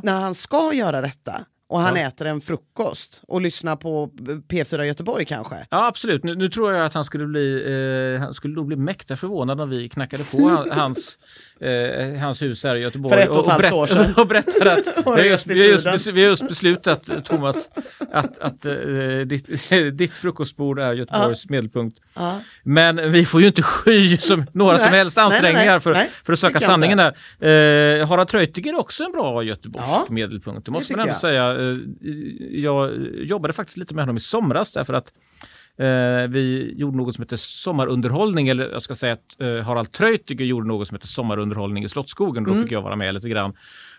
när 0.02 0.20
han 0.20 0.34
ska 0.34 0.72
göra 0.74 1.00
detta 1.00 1.44
och 1.70 1.80
han 1.80 1.96
Ja. 1.96 2.06
äter 2.08 2.26
en 2.26 2.40
frukost 2.40 3.22
och 3.28 3.40
lyssnar 3.40 3.76
på 3.76 4.10
P4 4.50 4.82
Göteborg 4.84 5.24
kanske. 5.24 5.56
Ja 5.70 5.86
absolut, 5.86 6.24
nu, 6.24 6.34
nu 6.34 6.48
tror 6.48 6.72
jag 6.72 6.86
att 6.86 6.94
han 6.94 7.04
skulle 7.04 7.26
bli, 7.26 7.64
eh, 8.14 8.20
han 8.20 8.34
skulle 8.34 8.54
nog 8.54 8.66
bli 8.66 8.76
mäkta 8.76 9.16
förvånad 9.16 9.56
när 9.58 9.66
vi 9.66 9.88
knackade 9.88 10.24
på 10.24 10.48
han, 10.48 10.70
hans, 10.78 11.18
eh, 11.60 12.20
hans 12.20 12.42
hus 12.42 12.64
här 12.64 12.76
i 12.76 12.80
Göteborg. 12.80 13.14
För 13.14 13.18
ett 13.18 13.28
och 13.28 13.44
ett 13.44 13.50
halvt 13.50 13.62
berätt- 13.62 13.72
år 13.74 13.86
sedan. 13.86 14.14
och 14.16 14.26
berättade 14.26 14.72
att 14.72 14.78
vi 14.96 15.02
Och 15.04 15.12
har, 15.12 15.18
just, 15.18 15.46
vi, 15.46 15.60
har 15.60 15.92
just, 15.92 16.06
vi 16.06 16.22
har 16.22 16.30
just 16.30 16.48
beslutat, 16.48 17.10
Thomas, 17.24 17.70
att, 18.12 18.38
att 18.38 18.66
eh, 18.66 18.74
ditt, 19.26 19.70
ditt 19.98 20.12
frukostbord 20.16 20.78
är 20.78 20.92
Göteborgs 20.92 21.48
medelpunkt. 21.50 21.98
Ja. 22.16 22.40
Men 22.64 23.12
vi 23.12 23.26
får 23.26 23.40
ju 23.40 23.46
inte 23.46 23.62
sky 23.62 24.16
som 24.16 24.44
några 24.52 24.78
som 24.78 24.90
Nej, 24.90 24.98
helst 24.98 25.16
nej, 25.16 25.26
nej, 25.28 25.34
ansträngningar 25.34 25.72
nej. 25.72 25.80
för, 25.80 26.24
för 26.26 26.32
att 26.32 26.38
söka 26.38 26.60
sanningen 26.60 26.98
där. 26.98 28.00
Eh, 28.00 28.08
Harald 28.08 28.28
Treutiger 28.28 28.72
är 28.72 28.78
också 28.80 29.04
en 29.04 29.12
bra 29.12 29.42
göteborgsk 29.42 29.90
Ja, 29.90 30.06
medelpunkt, 30.08 30.66
det 30.66 30.72
måste 30.72 30.88
tycker 30.88 30.96
man 30.96 31.02
ändå 31.02 31.10
jag. 31.10 31.16
säga. 31.20 31.59
Eh, 31.60 31.76
jag 32.50 32.90
jobbade 33.12 33.52
faktiskt 33.52 33.78
lite 33.78 33.94
med 33.94 34.02
honom 34.02 34.16
i 34.16 34.20
somras 34.20 34.72
därför 34.72 34.94
att 34.94 35.12
Eh, 35.80 36.28
vi 36.28 36.74
gjorde 36.76 36.96
något 36.96 37.14
som 37.14 37.22
heter 37.22 37.36
sommarunderhållning, 37.36 38.48
eller 38.48 38.70
jag 38.70 38.82
ska 38.82 38.94
säga 38.94 39.12
att 39.12 39.40
eh, 39.40 39.66
Harald 39.66 39.92
Treutiger 39.92 40.44
gjorde 40.44 40.66
något 40.66 40.88
som 40.88 40.94
heter 40.94 41.06
sommarunderhållning 41.06 41.84
i 41.84 41.88
Slottsskogen. 41.88 42.44
Mm. 42.44 42.56
Då 42.56 42.62
fick 42.62 42.72
jag 42.72 42.82
vara 42.82 42.96
med 42.96 43.14
lite 43.14 43.28
grann. 43.28 43.52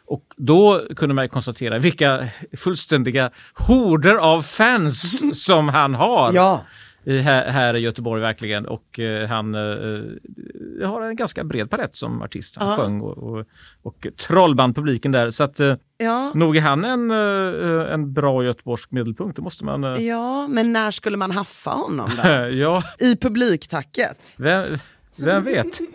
Och 0.05 0.23
då 0.37 0.81
kunde 0.95 1.15
man 1.15 1.29
konstatera 1.29 1.79
vilka 1.79 2.27
fullständiga 2.57 3.31
horder 3.53 4.15
av 4.15 4.41
fans 4.41 5.23
som 5.45 5.69
han 5.69 5.95
har 5.95 6.33
Ja, 6.33 6.65
här, 7.05 7.49
här 7.49 7.75
i 7.75 7.79
Göteborg 7.79 8.21
verkligen. 8.21 8.65
Och 8.65 8.99
eh, 8.99 9.27
han 9.27 9.55
eh, 9.55 10.89
har 10.89 11.01
en 11.01 11.15
ganska 11.15 11.43
bred 11.43 11.69
palett 11.69 11.95
som 11.95 12.21
artist. 12.21 12.57
Han 12.57 12.69
Ja. 12.69 12.75
sjöng 12.77 13.01
och, 13.01 13.17
och, 13.17 13.45
och 13.81 14.07
trollband 14.27 14.75
publiken 14.75 15.11
där. 15.11 15.29
Så 15.29 15.43
att 15.43 15.59
eh, 15.59 15.75
ja. 15.97 16.31
nog 16.35 16.57
är 16.57 16.61
han 16.61 16.85
en, 16.85 17.11
eh, 17.11 17.93
en 17.93 18.13
bra 18.13 18.43
göteborgsk 18.43 18.91
medelpunkt. 18.91 19.35
Det 19.35 19.41
måste 19.41 19.65
man... 19.65 19.83
Eh, 19.83 20.07
ja, 20.07 20.47
men 20.47 20.73
när 20.73 20.91
skulle 20.91 21.17
man 21.17 21.31
haffa 21.31 21.69
honom 21.71 22.09
då? 22.23 22.29
ja, 22.51 22.83
I 22.99 23.15
publiktacket? 23.15 24.17
vem, 24.37 24.77
vem 25.15 25.43
vet? 25.43 25.79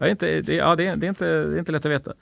Ja, 0.00 0.08
inte, 0.08 0.40
det, 0.40 0.54
ja, 0.54 0.76
det, 0.76 0.86
är, 0.86 0.96
det, 0.96 1.06
är 1.06 1.08
inte, 1.08 1.24
det 1.26 1.54
är 1.54 1.58
inte 1.58 1.72
lätt 1.72 1.86
att 1.86 1.92
veta. 1.92 2.12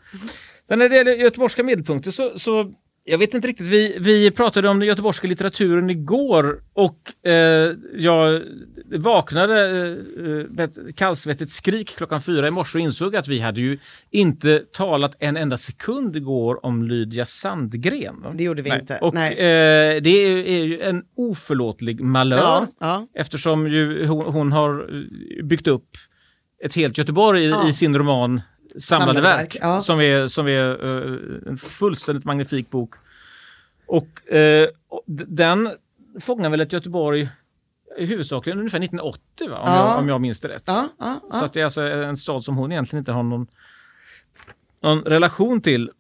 Sen 0.69 0.79
när 0.79 0.89
det 0.89 0.97
gäller 0.97 1.13
göteborgska 1.13 1.63
medelpunkter 1.63 2.11
så, 2.11 2.33
så 2.39 2.73
jag 3.09 3.19
vet 3.19 3.35
inte 3.35 3.49
riktigt, 3.49 3.67
vi, 3.67 3.97
vi 4.01 4.31
pratade 4.31 4.69
om 4.69 4.79
den 4.79 4.89
göteborgska 4.89 5.27
litteraturen 5.29 5.91
igår 5.91 6.61
och 6.73 7.29
eh, 7.31 7.73
jag 7.97 8.43
vaknade 8.99 9.69
eh, 10.19 10.25
med 10.51 10.61
ett 10.61 10.97
kallsvettigt 10.97 11.51
skrik 11.51 11.97
klockan 11.97 12.23
fyra 12.23 12.49
i 12.49 12.51
morse 12.51 12.79
och 12.79 12.83
insåg 12.83 13.17
att 13.17 13.29
vi 13.29 13.39
hade 13.41 13.61
ju 13.61 13.79
inte 14.11 14.59
talat 14.73 15.17
en 15.19 15.37
enda 15.37 15.57
sekund 15.57 16.17
igår 16.17 16.67
om 16.67 16.83
Lydia 16.83 17.27
Sandgren. 17.27 18.25
Det 18.35 18.45
gjorde 18.45 18.63
vi 18.63 18.71
Nej. 18.71 18.81
inte. 18.81 18.99
Och 18.99 19.17
eh, 19.17 20.01
det 20.03 20.11
är, 20.11 20.29
ju- 20.29 20.49
är 20.61 20.65
ju 20.65 20.81
en 20.81 21.03
oförlåtlig 21.17 22.01
malör 22.01 22.37
Ja, 22.39 22.67
ja. 22.81 23.07
eftersom 23.15 23.69
ju 23.69 24.07
hon, 24.07 24.25
hon 24.35 24.53
har 24.53 24.71
eh, 24.81 25.45
byggt 25.45 25.67
upp 25.67 25.89
ett 26.65 26.75
helt 26.75 26.99
Göteborg 26.99 27.45
i, 27.45 27.49
Ja. 27.51 27.69
i 27.69 27.73
sin 27.73 27.99
roman 27.99 28.41
Samlade, 28.79 28.81
Samlade 28.81 29.21
verk, 29.21 29.39
verk, 29.55 29.57
ja. 29.61 29.81
som 29.81 30.01
är, 30.01 30.29
som 30.29 30.49
är 30.49 30.85
eh, 30.85 31.19
en 31.51 31.57
fullständigt 31.57 32.25
magnifik 32.25 32.71
bok. 32.71 32.95
Och 33.87 34.33
eh, 34.33 34.69
d- 35.07 35.25
den 35.29 35.71
fångar 36.21 36.51
väl 36.51 36.61
ett 36.61 36.73
Göteborg 36.73 37.29
huvudsakligen 37.99 38.59
ungefär 38.59 38.79
1980 38.79 39.49
va? 39.51 39.59
Om, 39.59 39.65
Ja. 39.67 39.91
jag, 39.91 39.99
om 39.99 40.09
jag 40.09 40.21
minns 40.21 40.41
det 40.41 40.49
rätt. 40.49 40.63
Ja. 40.67 40.89
Så 41.33 41.45
att 41.45 41.53
det 41.53 41.61
är 41.61 41.65
alltså 41.65 41.83
en 41.83 42.17
stad 42.17 42.45
som 42.45 42.57
hon 42.57 42.73
egentligen 42.73 43.01
inte 43.01 43.13
har 43.13 43.23
någon, 43.23 43.47
någon 44.83 45.03
relation 45.03 45.61
till. 45.61 45.91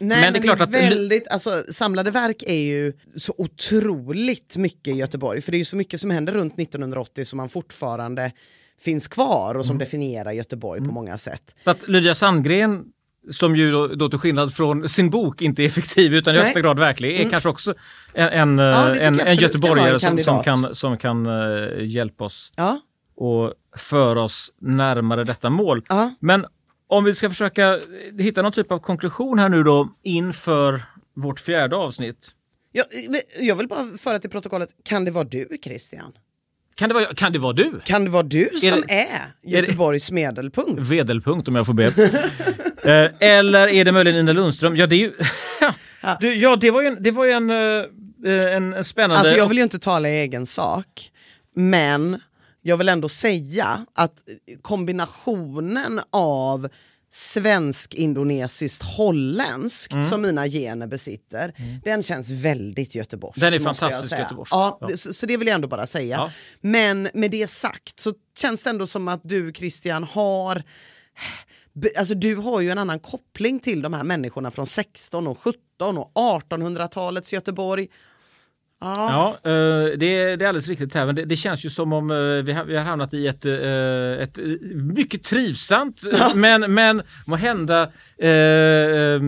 Nej, 0.00 0.20
Men 0.20 0.32
det 0.32 0.38
är 0.38 0.42
klart 0.42 0.60
att- 0.60 0.70
väldigt, 0.70 1.28
alltså, 1.28 1.64
samlade 1.70 2.10
verk 2.10 2.42
är 2.46 2.54
ju 2.64 2.92
så 3.16 3.34
otroligt 3.38 4.56
mycket 4.56 4.94
i 4.94 4.98
Göteborg. 4.98 5.40
För 5.40 5.50
det 5.52 5.56
är 5.56 5.58
ju 5.58 5.64
så 5.64 5.76
mycket 5.76 6.00
som 6.00 6.10
händer 6.10 6.32
runt 6.32 6.58
1980 6.58 7.24
som 7.24 7.36
man 7.36 7.48
fortfarande 7.48 8.32
finns 8.80 9.08
kvar 9.08 9.54
och 9.54 9.64
som 9.66 9.76
Mm. 9.76 9.78
definierar 9.78 10.32
Göteborg 10.32 10.80
på 10.80 10.92
många 10.92 11.18
sätt. 11.18 11.54
Så 11.64 11.70
att 11.70 11.88
Lydia 11.88 12.14
Sandgren 12.14 12.84
som 13.30 13.56
ju 13.56 13.72
då, 13.72 13.86
då 13.86 14.08
till 14.08 14.18
skillnad 14.18 14.54
från 14.54 14.88
sin 14.88 15.10
bok 15.10 15.42
inte 15.42 15.62
är 15.62 15.68
fiktiv 15.68 16.14
utan 16.14 16.34
i. 16.34 16.36
Mm. 16.36 16.44
högsta 16.44 16.60
grad 16.60 16.78
verklig, 16.78 17.20
är 17.20 17.30
kanske 17.30 17.48
också 17.48 17.74
en, 18.14 18.28
en, 18.28 18.58
eh, 18.58 18.64
Ja, 18.64 18.96
en, 18.96 19.20
en 19.20 19.36
göteborgare 19.36 19.90
en 19.90 20.00
som, 20.00 20.18
som 20.18 20.42
kan, 20.42 20.74
som 20.74 20.98
kan 20.98 21.26
eh, 21.26 21.84
hjälpa 21.84 22.24
oss 22.24 22.52
Ja, 22.56 22.80
och 23.16 23.52
föra 23.76 24.22
oss 24.22 24.52
närmare 24.60 25.24
detta 25.24 25.50
mål. 25.50 25.82
Ja. 25.88 26.14
Men 26.20 26.46
om 26.86 27.04
vi 27.04 27.14
ska 27.14 27.28
försöka 27.30 27.80
hitta 28.18 28.42
någon 28.42 28.52
typ 28.52 28.72
av 28.72 28.78
konklusion 28.78 29.38
här 29.38 29.48
nu 29.48 29.62
då 29.62 29.88
inför 30.02 30.84
vårt 31.14 31.40
fjärde 31.40 31.76
avsnitt. 31.76 32.30
jag, 32.72 32.86
jag 33.40 33.56
vill 33.56 33.68
bara 33.68 33.98
föra 33.98 34.18
till 34.18 34.30
protokollet, 34.30 34.70
kan 34.84 35.04
det 35.04 35.10
vara 35.10 35.24
du 35.24 35.58
Christian? 35.64 36.12
Kan 36.76 36.88
det 36.88 36.94
vara, 36.94 37.04
kan 37.14 37.32
det 37.32 37.38
vara 37.38 37.52
du? 37.52 37.80
Kan 37.84 38.04
det 38.04 38.10
vara 38.10 38.22
du 38.22 38.50
som 38.56 38.82
det- 38.86 38.94
är, 38.94 39.22
Göteborgs 39.42 40.10
medelpunkt? 40.10 40.82
Vedelpunkt 40.90 41.48
om 41.48 41.54
jag 41.56 41.66
får 41.66 41.74
be. 41.74 41.92
Eh, 42.84 43.10
Eller 43.20 43.68
är 43.68 43.84
det 43.84 43.92
möjligen 43.92 44.18
Ina 44.20 44.32
Lundström? 44.32 44.76
Ja, 44.76 44.86
det, 44.86 44.96
är 44.96 44.98
ju, 44.98 45.12
du, 46.20 46.34
ja, 46.34 46.56
det 46.56 46.70
var 46.70 46.82
ju 46.82 46.88
en, 46.88 46.96
det 47.02 47.10
var 47.10 47.24
ju 47.24 47.30
en, 47.30 47.50
eh, 47.50 48.54
en, 48.56 48.74
en 48.74 48.84
spännande... 48.84 49.18
Alltså 49.18 49.36
jag 49.36 49.48
vill 49.48 49.56
ju 49.56 49.62
inte 49.62 49.78
tala 49.78 50.08
i 50.08 50.12
egen 50.12 50.46
sak, 50.46 51.10
men 51.56 52.20
jag 52.62 52.76
vill 52.76 52.88
ändå 52.88 53.08
säga 53.08 53.86
att 53.94 54.12
kombinationen 54.62 56.00
av 56.10 56.68
svensk, 57.14 57.94
indonesiskt, 57.94 58.82
holländskt 58.82 60.08
som 60.08 60.22
mina 60.22 60.46
gener 60.48 60.86
besitter, 60.86 61.54
den 61.84 62.02
känns 62.02 62.30
väldigt 62.30 62.94
göteborgsk. 62.94 63.40
Den 63.40 63.54
är 63.54 63.58
fantastiskt 63.58 64.08
säga. 64.10 64.22
göteborgsk. 64.22 64.52
Ja, 64.54 64.78
Ja. 64.80 64.86
det, 64.86 64.96
så, 64.96 65.12
så 65.12 65.26
det 65.26 65.36
vill 65.36 65.48
jag 65.48 65.54
ändå 65.54 65.68
bara 65.68 65.86
säga. 65.86 66.16
Ja. 66.16 66.30
Men 66.60 67.08
med 67.14 67.30
det 67.30 67.46
sagt 67.46 68.00
så 68.00 68.14
känns 68.38 68.64
det 68.64 68.70
ändå 68.70 68.86
som 68.86 69.08
att 69.08 69.20
du 69.24 69.52
Christian 69.52 70.04
har 70.04 70.62
Alltså 71.98 72.14
du 72.14 72.36
har 72.36 72.60
ju 72.60 72.70
en 72.70 72.78
annan 72.78 73.00
koppling 73.00 73.58
till 73.60 73.82
de 73.82 73.94
här 73.94 74.04
människorna 74.04 74.50
från 74.50 74.66
16 74.66 75.26
och 75.26 75.38
17 75.38 75.98
och 75.98 76.12
1800-talets 76.14 77.32
Göteborg. 77.32 77.88
Ja, 79.10 79.38
eh, 79.44 79.50
det, 79.98 80.06
är- 80.06 80.36
det 80.36 80.44
är 80.44 80.48
alldeles 80.48 80.68
riktigt 80.68 80.94
här, 80.94 81.06
men 81.06 81.14
det, 81.14 81.24
det 81.24 81.36
känns 81.36 81.64
ju 81.64 81.70
som 81.70 81.92
om 81.92 82.10
eh, 82.10 82.16
vi 82.16 82.52
har, 82.52 82.64
vi 82.64 82.76
har 82.76 82.84
hamnat 82.84 83.14
i 83.14 83.26
ett, 83.26 83.44
eh, 83.44 84.22
ett 84.22 84.38
mycket 84.74 85.22
trivsamt, 85.22 86.02
men, 86.34 86.74
men 86.74 87.02
må 87.26 87.36
hända 87.36 87.82
eh, 88.18 88.28
eh, 88.30 89.20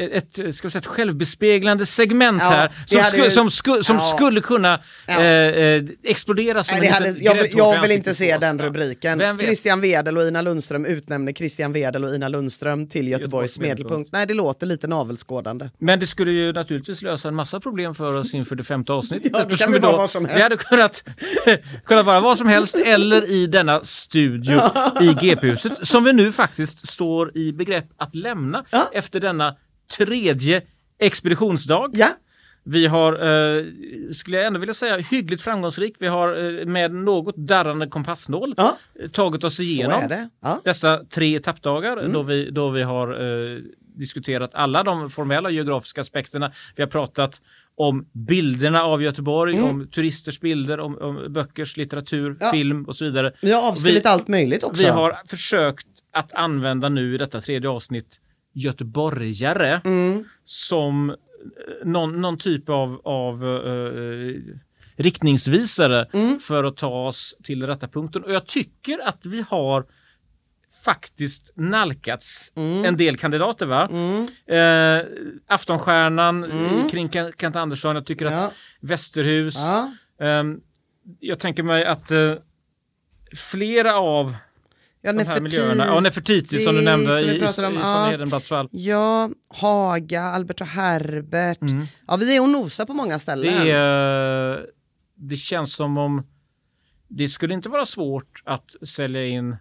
ett, 0.00 0.32
ska 0.32 0.68
vi 0.68 0.70
säga, 0.70 0.80
ett 0.80 0.86
självbespeglande 0.86 1.86
segment 1.86 2.42
Ja, 2.44 2.48
här 2.50 2.70
som, 2.86 3.02
sku, 3.04 3.16
ju- 3.24 3.30
som, 3.30 3.50
sku, 3.50 3.82
som 3.82 3.96
Ja. 3.96 4.02
skulle 4.02 4.40
kunna 4.40 4.80
Ja. 5.06 5.20
eh, 5.20 5.26
eh, 5.56 5.82
explodera 6.04 6.64
som 6.64 6.78
Nej, 6.78 6.86
en 6.88 6.92
hade, 6.94 7.08
jag, 7.10 7.34
vill- 7.34 7.50
jag 7.56 7.82
vill 7.82 7.90
inte 7.90 8.14
se 8.14 8.36
den 8.38 8.58
rubriken. 8.58 9.38
Christian 9.38 9.80
Wedel 9.80 10.16
och 10.18 10.24
Ina 10.28 10.42
Lundström 10.42 10.84
utnämner 10.86 11.32
Christian 11.32 11.72
Wedel 11.72 12.04
och 12.04 12.14
Ina 12.14 12.28
Lundström 12.28 12.86
till 12.88 13.08
Göteborgs 13.08 13.20
Göteborgs 13.56 13.58
medelpunkt. 13.58 14.12
Nej, 14.12 14.26
det 14.26 14.34
låter 14.34 14.66
lite 14.66 14.86
navelskådande. 14.86 15.70
Men 15.78 16.00
det 16.00 16.06
skulle 16.06 16.30
ju 16.32 16.52
naturligtvis 16.52 17.02
lösa 17.02 17.28
en 17.28 17.34
massa 17.34 17.60
problem 17.60 17.94
för 17.94 18.18
oss 18.18 18.34
inför 18.34 18.56
det 18.56 18.64
femte 18.64 18.92
avsnittet. 18.92 19.32
Ja, 19.40 19.44
det 19.48 19.56
kan 19.56 19.72
vi 19.72 19.78
vara 19.78 19.96
vad 19.96 20.10
som 20.10 20.24
Vi 20.24 20.30
helst. 20.30 20.42
hade 20.42 20.56
kunnat, 20.56 21.04
kunnat 21.84 22.06
vara 22.06 22.20
vad 22.20 22.38
som 22.38 22.48
helst 22.48 22.74
eller 22.74 23.30
i 23.30 23.46
denna 23.46 23.84
studio 23.84 24.60
i 25.02 25.06
GP-huset 25.20 25.72
som 25.86 26.04
vi 26.04 26.12
nu 26.12 26.32
faktiskt 26.32 26.88
står 26.88 27.36
i 27.36 27.52
begrepp 27.52 27.84
att 27.98 28.14
lämna 28.14 28.64
efter 28.92 29.20
denna 29.20 29.56
tredje 29.98 30.62
expeditionsdag. 30.98 31.90
Ja, 31.92 32.08
Vi 32.64 32.86
har, 32.86 33.12
eh, 33.12 33.64
skulle 34.12 34.36
jag 34.36 34.46
ändå 34.46 34.60
vilja 34.60 34.74
säga, 34.74 34.96
hyggligt 34.98 35.42
framgångsrik. 35.42 35.96
Vi 35.98 36.06
har 36.08 36.58
eh, 36.60 36.66
med 36.66 36.94
något 36.94 37.36
darrande 37.36 37.86
kompassnål 37.86 38.54
Ja. 38.56 38.76
eh, 39.02 39.08
tagit 39.10 39.44
oss 39.44 39.60
igenom. 39.60 40.28
Ja. 40.42 40.60
dessa 40.64 41.04
tre 41.10 41.36
etappdagar 41.36 41.96
Mm. 41.96 42.12
då, 42.12 42.22
vi, 42.22 42.50
då 42.50 42.70
vi 42.70 42.82
har 42.82 43.08
eh, 43.52 43.58
diskuterat 43.96 44.50
alla 44.54 44.82
de 44.82 45.10
formella 45.10 45.50
geografiska 45.50 46.00
aspekterna. 46.00 46.52
Vi 46.76 46.82
har 46.82 46.90
pratat 46.90 47.40
om 47.76 48.06
bilderna 48.12 48.82
av 48.84 49.02
Göteborg, 49.02 49.60
om 49.60 49.88
turisters 49.88 50.40
bilder, 50.40 50.80
om, 50.80 50.98
om 50.98 51.32
böckers 51.32 51.76
litteratur, 51.76 52.26
Mm. 52.26 52.38
Ja. 52.40 52.50
film 52.52 52.84
och 52.84 52.96
så 52.96 53.04
vidare. 53.04 53.32
Vi 53.42 53.52
har 53.52 53.62
avskrivit 53.68 54.04
Vi- 54.04 54.08
allt 54.08 54.28
möjligt 54.28 54.64
också. 54.64 54.82
Vi 54.82 54.88
har 54.88 55.16
försökt 55.28 55.86
att 56.12 56.32
använda 56.34 56.88
nu 56.88 57.14
i 57.14 57.18
detta 57.18 57.40
tredje 57.40 57.70
avsnitt 57.70 58.20
göteborgare 58.52 59.80
Mm. 59.84 60.24
som 60.44 61.10
eh, 61.10 61.16
någon, 61.84 62.20
någon 62.20 62.38
typ 62.38 62.68
av, 62.68 63.00
av 63.04 63.44
eh, 63.44 64.34
riktningsvisare 64.96 66.06
Mm. 66.12 66.38
för 66.38 66.64
att 66.64 66.76
ta 66.76 67.06
oss 67.06 67.36
till 67.42 67.66
rätta 67.66 67.88
punkten. 67.88 68.24
Och 68.24 68.32
jag 68.32 68.46
tycker 68.46 69.08
att 69.08 69.26
vi 69.26 69.44
har 69.48 69.86
faktiskt 70.84 71.52
nalkats 71.56 72.52
Mm. 72.56 72.84
en 72.84 72.96
del 72.96 73.16
kandidater. 73.16 73.66
Va? 73.66 73.88
Eh, 74.46 75.06
Aftonstjärnan 75.46 76.44
eh, 76.44 76.88
kring 76.90 77.10
Kent 77.40 77.56
Andersson, 77.56 77.96
jag 77.96 78.06
tycker 78.06 78.26
Mm. 78.26 78.38
Ja. 78.38 78.44
att 78.44 78.52
Västerhus. 78.80 79.54
Ja. 79.58 79.92
Ehm, 80.26 80.60
jag 81.20 81.38
tänker 81.38 81.62
mig 81.62 81.84
att 81.84 82.10
eh, 82.10 82.34
flera 83.36 83.94
av 83.96 84.34
Ja, 85.02 85.12
de 85.12 85.24
här 85.24 85.40
miljöerna, 85.40 85.86
ja 85.86 86.00
Nefertiti 86.00 86.58
som 86.58 86.74
du 86.74 86.82
nämnde 86.82 87.20
i, 87.20 87.24
i, 87.24 87.44
i 88.70 88.88
ja. 88.88 89.30
Haga, 89.48 90.22
Albert 90.22 90.60
och 90.60 90.66
Herbert. 90.66 91.58
Ja, 92.06 92.16
vi 92.16 92.36
är 92.36 92.40
och 92.40 92.48
nosar 92.48 92.86
på 92.86 92.94
många 92.94 93.18
ställen. 93.18 93.54
Mm. 93.54 93.64
Det, 93.64 93.72
är, 93.72 94.66
det 95.14 95.36
känns 95.36 95.74
som 95.74 95.98
om 95.98 96.26
det 97.08 97.28
skulle 97.28 97.54
inte 97.54 97.68
vara 97.68 97.84
svårt 97.84 98.42
att 98.44 98.88
sälja 98.88 99.26
in 99.26 99.56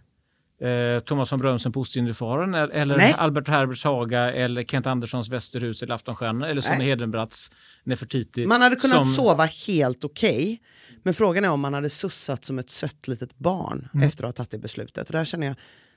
eh, 0.61 1.03
Thomas 1.05 1.31
von 1.31 1.39
Brömsen 1.39 1.71
på 1.71 1.79
Ostindiefararen 1.79 2.53
eller 2.53 2.97
Nej. 2.97 3.15
Albert 3.17 3.47
Herberts 3.47 3.83
Haga 3.83 4.33
eller 4.33 4.63
Kent 4.63 4.87
Anderssons 4.87 5.29
Västerhus 5.29 5.83
eller 5.83 5.95
Aftonstjärnan 5.95 6.49
eller 6.49 6.61
Sonja 6.61 6.77
Nej. 6.77 6.87
Hedenbratts 6.87 7.51
Nefertiti. 7.83 8.45
Man 8.45 8.61
hade 8.61 8.75
kunnat 8.75 8.95
som, 8.95 9.05
sova 9.05 9.45
helt 9.45 10.03
okej. 10.03 10.61
Men 11.03 11.13
frågan 11.13 11.45
är 11.45 11.49
om 11.49 11.59
man 11.61 11.73
hade 11.73 11.89
sussat 11.89 12.45
som 12.45 12.59
ett 12.59 12.69
sött 12.69 13.07
litet 13.07 13.37
barn 13.37 13.89
Mm. 13.93 14.07
efter 14.07 14.23
att 14.23 14.27
ha 14.27 14.33
tagit 14.45 14.51
det 14.51 14.57
beslutet. 14.57 15.07
Och 15.07 15.13
där 15.13 15.25
känner 15.25 15.47
jag, 15.47 15.55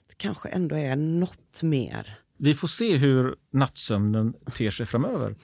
det 0.09 0.15
kanske 0.17 0.49
ändå 0.49 0.77
är 0.77 0.97
något 0.97 1.63
mer. 1.63 2.19
Vi 2.39 2.55
får 2.55 2.69
se 2.69 2.97
hur 2.97 3.35
nattsömnen 3.53 4.35
ter 4.57 4.71
sig 4.71 4.87
framöver. 4.87 5.35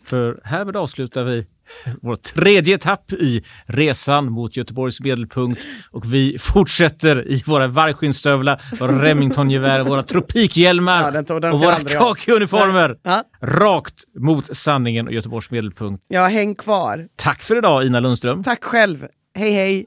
För 0.00 0.40
härmed 0.44 0.76
avslutar 0.76 1.24
vi 1.24 1.46
vår 2.02 2.16
tredje 2.16 2.74
etapp 2.74 3.12
i 3.12 3.42
resan 3.66 4.32
mot 4.32 4.56
Göteborgs 4.56 5.00
medelpunkt 5.00 5.60
och 5.90 6.12
vi 6.14 6.36
fortsätter 6.38 7.28
i 7.28 7.42
våra 7.46 7.66
vargskinnstövlar, 7.66 8.60
våra 8.80 9.04
Remingtongevär, 9.04 9.80
våra 9.82 10.02
tropikhjälmar 10.02 11.02
Ja, 11.04 11.10
den 11.10 11.24
tog- 11.24 11.42
den 11.42 11.52
och 11.52 11.60
våra 11.60 11.76
kakiuniformer. 11.76 12.96
Ja. 13.02 13.24
Rakt 13.42 13.94
mot 14.18 14.56
sanningen 14.56 15.06
och 15.06 15.12
Göteborgs 15.12 15.50
medelpunkt. 15.50 16.04
Ja, 16.08 16.26
häng 16.26 16.54
kvar. 16.54 17.06
Tack 17.16 17.42
för 17.42 17.58
idag 17.58 17.84
Ina 17.84 18.00
Lundström. 18.00 18.42
Tack 18.42 18.64
själv. 18.64 19.06
Hej 19.34 19.52
hej. 19.52 19.86